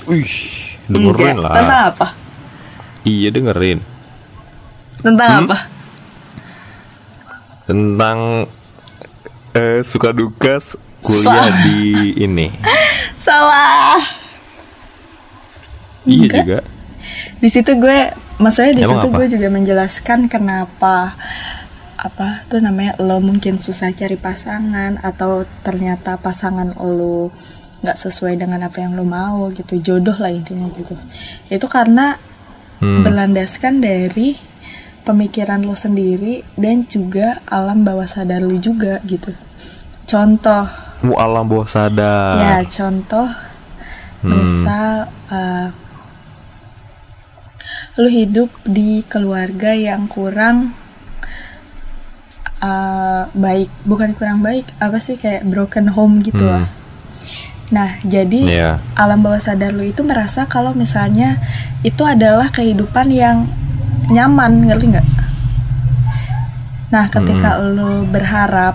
Wih, 0.06 0.32
dengerin 0.86 1.36
Enggak. 1.36 1.44
lah. 1.44 1.54
Tentang 1.54 1.82
apa? 1.92 2.06
Iya 3.04 3.28
dengerin. 3.28 3.78
Tentang 4.98 5.28
Hmm? 5.30 5.42
apa? 5.44 5.58
Tentang 7.64 8.18
eh, 9.52 9.80
suka 9.84 10.12
duka 10.12 10.56
kuliah 11.08 11.48
Sa- 11.48 11.64
di 11.64 11.80
ini. 12.14 12.46
Salah. 13.16 13.96
Iya 16.04 16.20
Enggak. 16.22 16.36
juga. 16.38 16.58
Di 17.38 17.48
situ 17.48 17.70
gue, 17.74 17.98
maksudnya 18.36 18.72
di 18.74 18.82
Emang 18.82 18.92
situ 18.94 19.06
apa? 19.08 19.16
gue 19.16 19.26
juga 19.30 19.48
menjelaskan 19.48 20.18
kenapa 20.26 21.16
apa 21.96 22.46
tuh 22.46 22.60
namanya 22.60 22.94
lo 22.98 23.18
mungkin 23.18 23.58
susah 23.58 23.90
cari 23.90 24.14
pasangan 24.14 25.02
atau 25.02 25.42
ternyata 25.60 26.14
pasangan 26.14 26.70
lo 26.76 27.34
nggak 27.78 27.94
sesuai 27.96 28.34
dengan 28.36 28.62
apa 28.62 28.78
yang 28.78 28.94
lo 28.94 29.02
mau 29.02 29.50
gitu 29.50 29.78
jodoh 29.80 30.14
lah 30.14 30.30
intinya 30.30 30.70
gitu 30.72 30.94
itu 31.48 31.66
karena 31.66 32.14
Hmm. 32.78 33.02
berlandaskan 33.02 33.82
dari 33.82 34.38
pemikiran 35.02 35.58
lo 35.58 35.74
sendiri 35.74 36.46
dan 36.54 36.86
juga 36.86 37.42
alam 37.44 37.82
bawah 37.82 38.06
sadar 38.06 38.38
lo 38.38 38.54
juga 38.54 39.02
gitu 39.02 39.34
contoh 40.06 40.70
Mu 41.02 41.14
alam 41.14 41.46
bawah 41.46 41.68
sadar. 41.68 42.42
Ya, 42.42 42.56
contoh 42.66 43.28
Hmm. 44.18 44.34
misal 44.34 45.06
uh, 45.30 45.70
lu 47.94 48.10
hidup 48.10 48.50
di 48.66 49.06
keluarga 49.06 49.70
yang 49.78 50.10
kurang 50.10 50.74
uh, 52.58 53.30
baik, 53.30 53.70
bukan 53.86 54.18
kurang 54.18 54.42
baik, 54.42 54.66
apa 54.82 54.98
sih 54.98 55.14
kayak 55.14 55.46
broken 55.46 55.94
home 55.94 56.18
gitu 56.18 56.42
Hmm. 56.42 56.66
lah. 56.66 56.66
Nah, 57.68 57.90
jadi 58.02 58.40
Iya. 58.42 58.70
alam 58.98 59.22
bawah 59.22 59.38
sadar 59.38 59.70
lu 59.70 59.86
itu 59.86 60.02
merasa 60.02 60.50
kalau 60.50 60.74
misalnya 60.74 61.38
itu 61.86 62.02
adalah 62.02 62.50
kehidupan 62.50 63.14
yang 63.14 63.46
nyaman, 64.10 64.66
ngerti 64.66 64.98
nggak? 64.98 65.06
Nah, 66.88 67.06
ketika 67.06 67.60
lu 67.60 68.08
berharap 68.08 68.74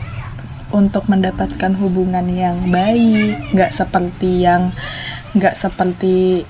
untuk 0.73 1.05
mendapatkan 1.05 1.77
hubungan 1.77 2.25
yang 2.33 2.57
baik, 2.73 3.53
nggak 3.53 3.71
seperti 3.71 4.43
yang 4.43 4.73
nggak 5.37 5.53
seperti 5.53 6.41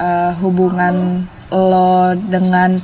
uh, 0.00 0.32
hubungan 0.40 1.28
lo 1.52 2.16
dengan 2.16 2.80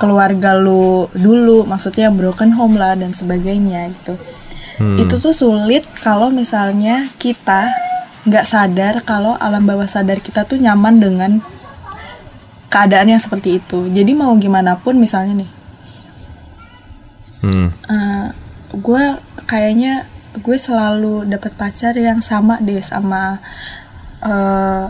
keluarga 0.00 0.58
lu 0.58 1.06
dulu, 1.14 1.68
maksudnya 1.68 2.10
broken 2.10 2.56
home 2.56 2.80
lah 2.80 2.98
dan 2.98 3.14
sebagainya 3.14 3.92
gitu. 3.94 4.18
Hmm. 4.80 4.98
Itu 4.98 5.20
tuh 5.20 5.36
sulit 5.36 5.86
kalau 6.00 6.32
misalnya 6.32 7.12
kita 7.20 7.70
nggak 8.26 8.48
sadar 8.48 9.04
kalau 9.04 9.38
alam 9.38 9.62
bawah 9.62 9.86
sadar 9.86 10.18
kita 10.18 10.48
tuh 10.48 10.58
nyaman 10.58 10.98
dengan 10.98 11.30
keadaan 12.72 13.12
yang 13.12 13.22
seperti 13.22 13.60
itu. 13.60 13.86
Jadi 13.92 14.16
mau 14.16 14.32
gimana 14.40 14.80
pun 14.80 14.96
misalnya 14.96 15.44
nih, 15.44 15.50
Hmm. 17.42 17.74
Gue 18.72 19.04
kayaknya 19.44 20.08
gue 20.40 20.56
selalu 20.56 21.28
dapat 21.28 21.52
pacar 21.54 21.92
yang 21.96 22.24
sama 22.24 22.56
deh 22.64 22.80
sama 22.80 23.36
eh, 24.24 24.86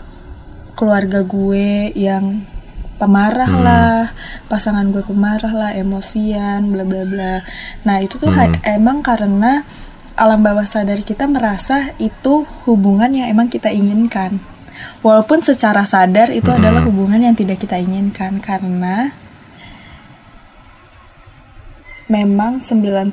keluarga 0.73 1.21
gue 1.21 1.91
yang 1.93 2.47
pemarah 2.97 3.51
lah 3.51 3.99
pasangan 4.47 4.87
gue 4.87 5.03
pemarah 5.03 5.51
lah 5.51 5.71
emosian 5.75 6.71
bla 6.71 6.87
bla 6.87 7.03
bla. 7.03 7.35
Nah 7.83 7.99
itu 7.99 8.15
tuh 8.15 8.31
ha- 8.31 8.63
emang 8.63 9.03
karena 9.03 9.67
alam 10.13 10.45
bawah 10.45 10.63
sadar 10.63 11.01
kita 11.01 11.25
merasa 11.25 11.91
itu 11.97 12.45
hubungan 12.63 13.11
yang 13.11 13.27
emang 13.27 13.49
kita 13.51 13.73
inginkan. 13.73 14.39
Walaupun 15.03 15.43
secara 15.43 15.83
sadar 15.83 16.31
itu 16.31 16.49
adalah 16.49 16.81
hubungan 16.87 17.19
yang 17.19 17.35
tidak 17.35 17.61
kita 17.61 17.77
inginkan 17.77 18.39
karena 18.39 19.11
memang 22.13 22.61
90% 22.61 23.09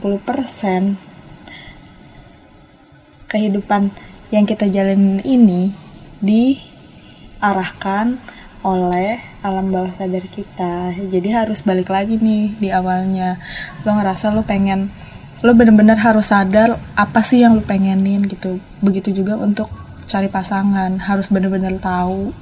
kehidupan 3.33 3.89
yang 4.29 4.45
kita 4.45 4.69
jalanin 4.69 5.25
ini 5.25 5.73
diarahkan 6.21 8.21
oleh 8.61 9.17
alam 9.41 9.73
bawah 9.73 9.89
sadar 9.97 10.29
kita. 10.29 10.93
Jadi 10.93 11.33
harus 11.33 11.65
balik 11.65 11.89
lagi 11.89 12.21
nih 12.21 12.61
di 12.61 12.69
awalnya. 12.69 13.41
Lo 13.89 13.97
ngerasa 13.97 14.37
lo 14.37 14.45
pengen 14.45 14.93
lo 15.41 15.57
bener-bener 15.57 15.97
harus 15.97 16.29
sadar 16.29 16.77
apa 16.93 17.25
sih 17.25 17.41
yang 17.41 17.57
lo 17.57 17.65
pengenin 17.65 18.29
gitu. 18.29 18.61
Begitu 18.85 19.25
juga 19.25 19.41
untuk 19.41 19.73
cari 20.05 20.29
pasangan, 20.29 21.01
harus 21.01 21.33
bener-bener 21.33 21.81
tahu 21.81 22.37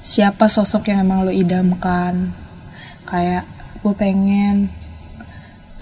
siapa 0.00 0.48
sosok 0.48 0.88
yang 0.88 1.04
emang 1.04 1.28
lo 1.28 1.32
idamkan. 1.34 2.32
Kayak 3.04 3.44
gue 3.84 3.92
pengen 3.92 4.72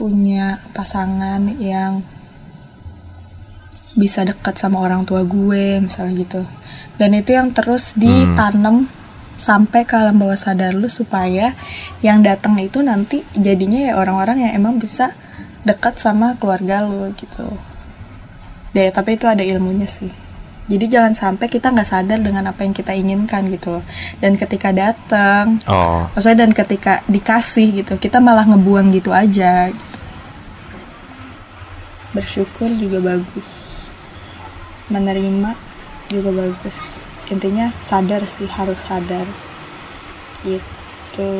punya 0.00 0.64
pasangan 0.72 1.44
yang 1.60 2.00
bisa 4.00 4.24
dekat 4.24 4.56
sama 4.56 4.80
orang 4.80 5.04
tua 5.04 5.20
gue 5.28 5.76
misalnya 5.84 6.24
gitu 6.24 6.42
dan 6.96 7.12
itu 7.12 7.36
yang 7.36 7.52
terus 7.52 7.92
ditanam 7.92 8.88
sampai 9.36 9.84
ke 9.84 9.92
alam 9.96 10.16
bawah 10.16 10.36
sadar 10.40 10.72
lu 10.72 10.88
supaya 10.88 11.52
yang 12.00 12.24
datang 12.24 12.56
itu 12.56 12.80
nanti 12.80 13.20
jadinya 13.36 13.92
ya 13.92 13.92
orang-orang 14.00 14.48
yang 14.48 14.52
emang 14.56 14.80
bisa 14.80 15.12
dekat 15.68 16.00
sama 16.00 16.40
keluarga 16.40 16.80
lu 16.88 17.12
gitu 17.20 17.44
deh 18.72 18.88
tapi 18.88 19.20
itu 19.20 19.28
ada 19.28 19.44
ilmunya 19.44 19.84
sih 19.84 20.08
jadi 20.70 20.86
jangan 20.86 21.12
sampai 21.18 21.50
kita 21.50 21.74
nggak 21.74 21.88
sadar 21.88 22.22
dengan 22.22 22.46
apa 22.46 22.62
yang 22.62 22.70
kita 22.70 22.94
inginkan 22.94 23.50
gitu 23.50 23.80
loh 23.80 23.84
dan 24.22 24.38
ketika 24.38 24.70
datang 24.70 25.58
Oh. 25.66 26.06
maksudnya 26.14 26.46
dan 26.46 26.52
ketika 26.54 27.02
dikasih 27.10 27.82
gitu 27.82 27.98
kita 27.98 28.22
malah 28.22 28.46
ngebuang 28.46 28.94
gitu 28.94 29.10
aja 29.10 29.68
gitu. 29.68 29.89
Bersyukur 32.10 32.70
juga 32.74 32.98
bagus. 33.02 33.78
Menerima 34.90 35.54
juga 36.10 36.30
bagus. 36.34 36.98
Intinya 37.30 37.70
sadar 37.78 38.26
sih 38.26 38.50
harus 38.50 38.82
sadar. 38.82 39.26
Gitu. 40.42 41.30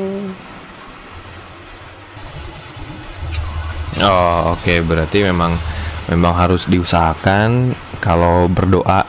Oh, 4.00 4.54
oke. 4.54 4.74
Berarti 4.86 5.26
memang 5.26 5.58
memang 6.06 6.34
harus 6.38 6.70
diusahakan. 6.70 7.74
Kalau 8.00 8.48
berdoa 8.48 9.04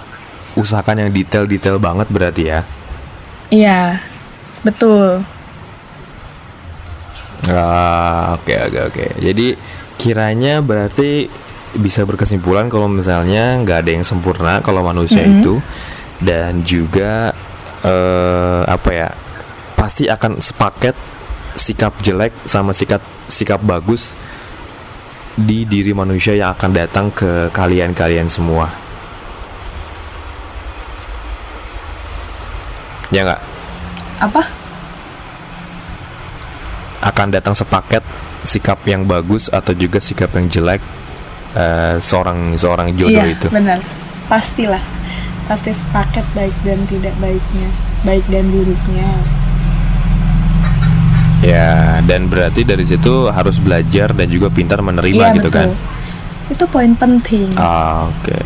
usahakan 0.57 1.07
yang 1.07 1.11
detail-detail 1.15 1.79
banget 1.79 2.07
berarti 2.11 2.43
ya. 2.51 2.59
iya 3.51 3.99
betul. 4.63 5.23
Ah, 7.47 8.36
oke 8.36 8.51
oke 8.51 8.79
oke. 8.91 9.05
Jadi 9.23 9.55
kiranya 9.95 10.59
berarti 10.59 11.31
bisa 11.80 12.03
berkesimpulan 12.03 12.67
kalau 12.67 12.91
misalnya 12.91 13.55
nggak 13.63 13.88
ada 13.88 13.91
yang 13.95 14.05
sempurna 14.07 14.59
kalau 14.59 14.84
manusia 14.84 15.24
itu 15.24 15.63
dan 16.19 16.61
juga 16.67 17.32
eh, 17.82 18.61
apa 18.67 18.89
ya 18.91 19.09
pasti 19.80 20.05
akan 20.11 20.43
sepaket 20.43 20.93
sikap 21.55 21.95
jelek 22.03 22.32
sama 22.45 22.72
sikap 22.72 23.01
sikap 23.28 23.59
bagus 23.63 24.15
di 25.36 25.63
diri 25.63 25.95
manusia 25.95 26.36
yang 26.36 26.51
akan 26.53 26.72
datang 26.76 27.07
ke 27.09 27.49
kalian-kalian 27.55 28.28
semua. 28.28 28.67
Ya 33.11 33.28
nggak? 33.28 33.41
apa 34.22 34.41
Akan 37.01 37.34
datang 37.34 37.57
sepaket 37.57 38.05
sikap 38.45 38.78
yang 38.86 39.09
bagus 39.09 39.49
atau 39.49 39.74
juga 39.74 39.97
sikap 39.97 40.32
yang 40.38 40.47
jelek 40.47 40.80
eh, 41.53 41.95
seorang 41.97 42.55
seorang 42.55 42.93
jodoh 42.93 43.11
iya 43.11 43.25
itu. 43.29 43.47
benar 43.47 43.79
pastilah 44.25 44.81
pasti 45.43 45.71
sepaket 45.71 46.23
baik 46.31 46.55
dan 46.61 46.79
tidak 46.85 47.11
baiknya 47.17 47.69
baik 48.01 48.23
dan 48.27 48.45
buruknya 48.47 49.09
Ya, 51.41 51.97
dan 52.05 52.29
berarti 52.29 52.61
dari 52.61 52.85
situ 52.85 53.25
harus 53.25 53.57
belajar 53.57 54.13
dan 54.13 54.29
juga 54.29 54.45
pintar 54.47 54.77
menerima 54.77 55.09
iya 55.25 55.33
gitu 55.33 55.49
betul 55.49 55.57
kan. 55.57 55.69
itu 56.47 56.65
poin 56.69 56.93
penting 56.93 57.49
Ah, 57.55 58.05
Oke. 58.05 58.37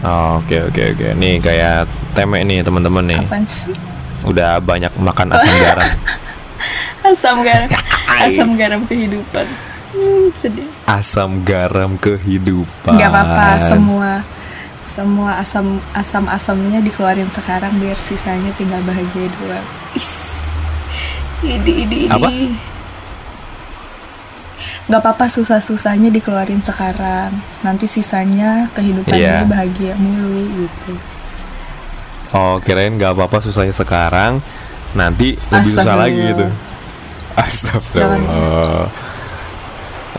Ah, 0.00 0.40
Oke 0.40 0.56
oke 0.64 0.82
oke. 0.90 1.08
Nih 1.14 1.36
kayak 1.36 1.84
teme 2.12 2.40
nih 2.40 2.64
teman-teman 2.64 3.04
nih. 3.04 3.20
apaan 3.20 3.44
sih 3.44 3.76
Udah 4.24 4.56
banyak 4.58 4.88
makan 4.96 5.28
asam 5.30 5.52
garam. 5.60 5.88
asam 7.08 7.36
garam 7.42 7.68
asam 8.24 8.48
garam 8.54 8.80
kehidupan 8.86 9.44
hmm, 9.92 10.32
sedih 10.32 10.64
Asam 10.92 11.40
garam 11.40 11.96
kehidupan. 11.96 12.92
nggak 12.92 13.08
apa-apa 13.08 13.48
semua 13.64 14.12
semua 14.84 15.40
asam 15.40 15.80
asam 15.96 16.28
asamnya 16.28 16.84
dikeluarin 16.84 17.32
sekarang 17.32 17.72
biar 17.80 17.96
sisanya 17.96 18.52
tinggal 18.60 18.76
bahagia 18.84 19.24
doang 19.40 19.66
is 19.96 20.44
ini 21.40 21.88
ini 21.88 21.96
ini 22.04 22.12
Apa? 22.12 22.28
nggak 24.92 25.00
apa-apa 25.00 25.32
susah-susahnya 25.32 26.12
dikeluarin 26.12 26.60
sekarang 26.60 27.32
nanti 27.64 27.88
sisanya 27.88 28.68
kehidupan 28.76 29.16
ini 29.16 29.44
bahagia 29.48 29.96
mulu 29.96 30.44
gitu 30.60 30.94
Oh, 32.32 32.56
kirain 32.64 32.96
nggak 32.96 33.12
apa-apa 33.12 33.44
susahnya 33.44 33.76
sekarang, 33.76 34.40
nanti 34.96 35.36
lebih 35.52 35.72
susah 35.76 36.00
lagi 36.00 36.32
gitu. 36.32 36.48
Astagfirullah. 37.36 38.88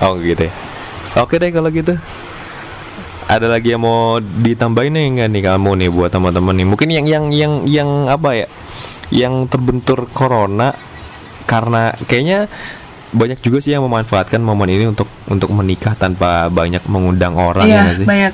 Oh 0.03 0.19
gitu 0.19 0.43
ya. 0.43 0.53
Oke 1.15 1.39
deh 1.39 1.49
kalau 1.49 1.69
gitu. 1.69 1.95
Ada 3.23 3.47
lagi 3.47 3.71
yang 3.71 3.81
mau 3.81 4.19
ditambahin 4.19 4.91
nih 4.91 5.05
nggak 5.15 5.29
nih 5.31 5.43
kamu 5.47 5.69
nih 5.79 5.89
buat 5.89 6.11
teman-teman 6.11 6.53
nih? 6.53 6.67
Mungkin 6.67 6.89
yang 6.91 7.05
yang 7.07 7.25
yang 7.31 7.53
yang 7.63 7.89
apa 8.05 8.35
ya? 8.35 8.47
Yang 9.09 9.47
terbentur 9.47 10.11
corona 10.11 10.75
karena 11.43 11.95
kayaknya 12.03 12.51
banyak 13.13 13.39
juga 13.39 13.61
sih 13.61 13.71
yang 13.71 13.85
memanfaatkan 13.85 14.41
momen 14.41 14.67
ini 14.67 14.89
untuk 14.89 15.05
untuk 15.29 15.53
menikah 15.53 15.93
tanpa 15.93 16.49
banyak 16.49 16.81
mengundang 16.89 17.37
orang 17.37 17.63
ya 17.63 17.69
iya 17.69 17.81
nggak 17.83 17.97
sih? 18.01 18.07
banyak 18.09 18.33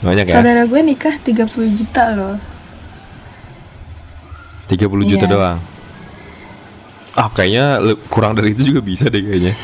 Banyak 0.00 0.24
ya? 0.26 0.32
saudara 0.32 0.62
gue 0.64 0.80
nikah 0.80 1.16
30 1.16 1.48
juta 1.76 2.04
loh 2.12 2.36
30 4.68 4.86
juta 5.02 5.24
Iya. 5.24 5.32
doang. 5.32 5.58
Ah, 7.12 7.28
kayaknya 7.28 7.80
kurang 8.06 8.38
dari 8.38 8.54
itu 8.54 8.70
juga 8.70 8.80
bisa 8.80 9.10
deh 9.10 9.18
kayaknya. 9.18 9.58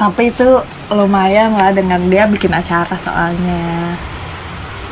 Tapi 0.00 0.32
itu 0.32 0.48
lumayan 0.88 1.52
lah 1.52 1.76
dengan 1.76 2.00
dia 2.08 2.24
bikin 2.24 2.56
acara 2.56 2.96
soalnya 2.96 3.92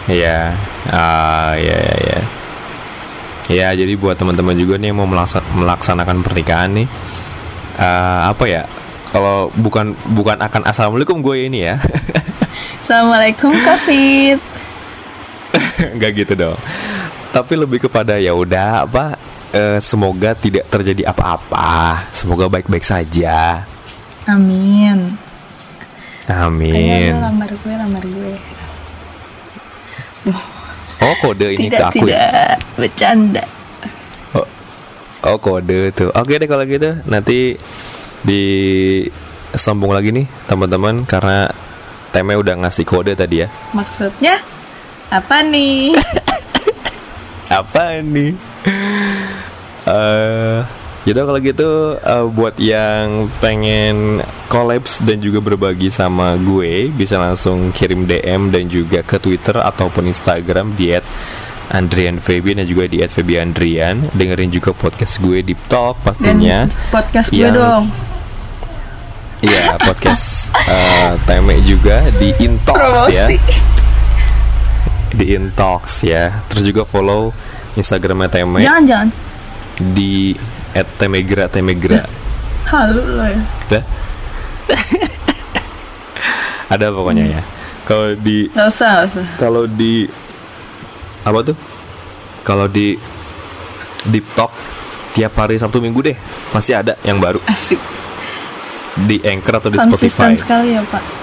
Iya. 0.09 0.57
Ah, 0.89 1.53
iya 1.61 1.77
iya 1.77 1.97
iya. 2.01 2.21
Ya, 3.49 3.69
jadi 3.77 3.93
buat 3.97 4.17
teman-teman 4.17 4.57
juga 4.57 4.81
nih 4.81 4.89
yang 4.93 5.05
mau 5.05 5.09
melaksa- 5.09 5.45
melaksanakan 5.53 6.25
pernikahan 6.25 6.73
nih 6.73 6.89
eh, 7.77 8.21
apa 8.25 8.45
ya? 8.49 8.65
Kalau 9.09 9.49
bukan 9.57 9.93
bukan 10.13 10.41
akan 10.41 10.65
assalamualaikum 10.65 11.21
gue 11.21 11.49
ini 11.49 11.69
ya. 11.69 11.77
assalamualaikum 12.85 13.53
covid 13.53 14.41
nggak 16.01 16.11
gitu 16.25 16.33
dong. 16.37 16.59
Tapi 17.29 17.53
lebih 17.61 17.85
kepada 17.85 18.17
ya 18.17 18.33
udah 18.33 18.89
apa 18.89 19.17
eh, 19.53 19.77
semoga 19.85 20.33
tidak 20.33 20.73
terjadi 20.73 21.13
apa-apa. 21.13 22.09
Semoga 22.17 22.49
baik-baik 22.49 22.85
saja. 22.85 23.65
Amin 24.29 25.17
Amin. 26.29 26.77
Kayaknya 27.09 27.25
lamar 27.25 27.51
gue 27.51 27.73
lamar 27.75 28.05
gue 28.05 28.33
Oh, 31.01 31.15
kode 31.23 31.57
ini 31.57 31.67
ke 31.67 31.73
tidak 31.73 31.89
aku 31.89 32.05
ya. 32.05 32.21
tidak 32.21 32.57
bercanda 32.75 33.45
Oh, 34.31 34.45
oh 35.25 35.37
kode 35.39 35.89
tuh. 35.91 36.13
Oke 36.13 36.37
deh 36.37 36.45
kalau 36.45 36.63
gitu 36.63 37.01
nanti 37.05 37.57
di 38.21 38.43
sambung 39.51 39.91
lagi 39.91 40.13
nih 40.13 40.29
teman-teman 40.45 41.01
karena 41.03 41.49
Teme 42.09 42.37
udah 42.37 42.59
ngasih 42.59 42.85
kode 42.85 43.15
tadi 43.15 43.41
ya. 43.41 43.49
maksudnya 43.73 44.37
apa 45.09 45.41
nih 45.41 45.97
Apa 47.49 48.05
nih? 48.05 48.37
Eh, 49.89 50.61
jadi 51.09 51.25
kalau 51.25 51.41
gitu 51.41 51.97
eh, 51.97 52.27
buat 52.29 52.61
yang 52.61 53.33
pengen 53.41 54.21
collabs 54.53 55.01
dan 55.09 55.25
juga 55.25 55.41
berbagi 55.41 55.89
sama 55.89 56.37
gue 56.37 56.93
bisa 56.93 57.17
langsung 57.17 57.73
kirim 57.73 58.05
DM 58.05 58.53
dan 58.53 58.69
juga 58.69 59.01
ke 59.01 59.17
Twitter 59.17 59.57
ataupun 59.57 60.05
Instagram 60.05 60.77
di 60.77 60.93
Andrian 61.73 62.21
Febian 62.21 62.61
dan 62.61 62.69
juga 62.69 62.85
di 62.93 63.01
@febiandrian. 63.01 64.13
Dengerin 64.13 64.53
juga 64.53 64.77
podcast 64.77 65.17
gue 65.21 65.41
Deep 65.41 65.61
Talk 65.69 65.97
dan 65.97 66.05
pastinya. 66.13 66.59
podcast 66.93 67.29
gue 67.33 67.41
Yang- 67.41 67.57
dong. 67.57 67.85
Iya 69.39 69.79
podcast 69.79 70.51
eh, 70.67 71.15
Teme 71.25 71.63
juga 71.65 72.05
di 72.21 72.37
Intox 72.43 73.09
ya. 73.09 73.33
Di 75.15 75.25
Intox 75.33 76.05
ya. 76.05 76.37
Terus 76.53 76.69
juga 76.69 76.85
follow 76.85 77.33
Instagramnya 77.81 78.29
Teme. 78.29 78.61
Jangan 78.61 78.85
jangan. 78.85 79.09
Di 79.95 80.35
at 80.75 80.87
Temegra 80.97 81.49
Temegra. 81.49 82.05
Halu 82.69 83.01
lo 83.17 83.25
ya? 83.25 83.41
Dah 83.73 83.85
Ada 86.69 86.93
pokoknya 86.93 87.25
ya. 87.39 87.43
Kalau 87.89 88.13
di 88.13 88.53
nggak 88.53 88.69
usah 88.69 88.89
nggak 88.93 89.07
usah. 89.09 89.27
Kalau 89.41 89.65
di 89.65 90.05
Apa 91.25 91.41
tuh? 91.41 91.57
Kalau 92.45 92.69
di 92.69 92.97
Deep 94.09 94.25
Talk 94.37 94.53
Tiap 95.17 95.33
hari 95.37 95.57
Sabtu 95.59 95.81
Minggu 95.81 96.01
deh 96.05 96.17
Pasti 96.53 96.77
ada 96.77 96.97
yang 97.05 97.21
baru. 97.21 97.41
Asik. 97.49 97.81
Di 99.09 99.21
Anchor 99.25 99.65
atau 99.65 99.71
di 99.73 99.79
Spotify. 99.81 100.35
konsisten 100.35 100.37
sekali 100.37 100.77
ya 100.77 100.83
pak 100.85 101.18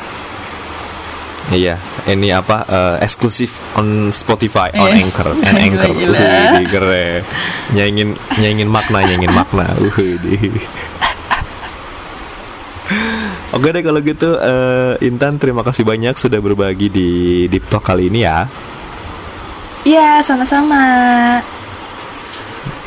Iya, 1.45 1.77
ini 2.09 2.33
apa 2.33 2.65
eh, 2.65 3.05
eksklusif 3.05 3.61
on 3.77 4.09
Spotify, 4.09 4.73
on 4.73 4.89
Yes. 4.89 5.05
Anchor, 5.05 5.29
and 5.45 5.55
Gila, 5.55 5.61
Anchor. 5.61 5.91
gila. 5.93 6.19
Wih, 6.57 6.67
keren. 6.67 7.21
Nyaingin 7.71 8.09
nyaingin 8.41 8.65
makna, 8.65 9.05
nyaingin 9.05 9.29
makna. 9.29 9.65
Wih, 9.77 9.93
Oke 13.49 13.71
deh 13.71 13.81
kalau 13.81 13.97
gitu 13.99 14.37
eh, 14.37 14.93
Intan 15.01 15.37
terima 15.37 15.61
kasih 15.61 15.81
banyak 15.81 16.13
sudah 16.13 16.37
berbagi 16.37 16.89
di 16.89 17.09
Deep 17.47 17.65
Talk 17.65 17.81
kali 17.83 18.09
ini 18.09 18.21
ya. 18.21 18.45
iya 19.85 20.17
sama-sama 20.19 20.81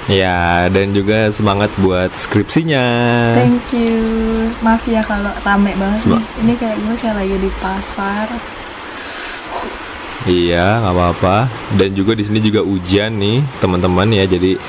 Ya, 0.09 0.41
dan 0.67 0.91
juga 0.91 1.29
semangat 1.29 1.69
buat 1.77 2.09
skripsinya. 2.11 2.81
thank 3.37 3.61
you 3.71 4.01
maaf 4.59 4.81
ya 4.83 5.05
kalau 5.05 5.29
rame 5.39 5.77
banget 5.77 6.01
Sem- 6.01 6.17
nih. 6.17 6.25
ini 6.41 6.53
kayak 6.57 6.77
gue 6.79 6.95
kayak 6.97 7.17
lagi 7.19 7.37
di 7.37 7.51
pasar 7.59 8.27
Iya, 10.25 10.83
nggak 10.83 10.93
apa-apa. 10.93 11.37
Dan 11.73 11.93
juga 11.93 12.13
di 12.13 12.21
sini 12.21 12.37
juga 12.39 12.61
hujan 12.61 13.17
nih, 13.17 13.41
teman-teman 13.59 14.09
ya. 14.11 14.25
Jadi 14.27 14.61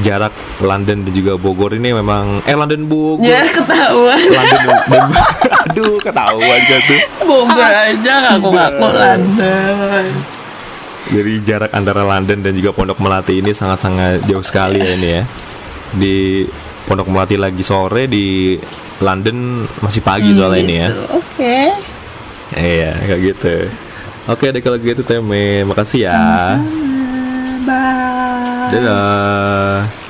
jarak 0.00 0.32
London 0.58 1.04
dan 1.04 1.12
juga 1.12 1.36
Bogor 1.36 1.72
ini 1.72 1.92
memang 1.92 2.40
eh 2.42 2.56
London 2.56 2.84
Bogor. 2.86 3.20
ya 3.22 3.44
ketahuan 3.44 4.16
London 4.16 4.60
dan, 4.62 4.80
dan 4.88 5.04
aduh 5.68 6.00
ketahuan 6.00 6.60
kan 6.62 6.80
tuh. 6.82 7.00
Bogor 7.22 7.60
aja 7.70 8.12
ngaku-ngaku 8.30 8.86
London 8.88 10.04
Jadi 11.10 11.32
jarak 11.42 11.74
antara 11.74 12.06
London 12.06 12.38
dan 12.46 12.52
juga 12.54 12.70
Pondok 12.70 13.02
Melati 13.02 13.42
ini 13.42 13.50
sangat-sangat 13.50 14.22
jauh 14.30 14.44
sekali 14.44 14.78
ya 14.78 14.94
ini 14.94 15.08
ya. 15.18 15.22
Di 15.92 16.46
Pondok 16.86 17.10
Melati 17.10 17.34
lagi 17.34 17.64
sore 17.66 18.06
di 18.06 18.54
London 19.02 19.66
masih 19.82 20.02
pagi 20.04 20.30
soalnya 20.30 20.60
ini 20.62 20.74
ya. 20.78 20.88
Gitu. 20.88 21.04
oke 21.18 21.56
Iya, 22.52 22.92
kayak 23.08 23.20
gitu. 23.32 23.54
Oke 24.28 24.44
deh 24.52 24.62
kalau 24.62 24.78
gitu 24.78 25.02
Teme, 25.02 25.66
makasih 25.66 26.06
ya. 26.06 26.12
sama-sama 26.14 26.92
bye 27.66 28.70
Dadah. 28.70 30.01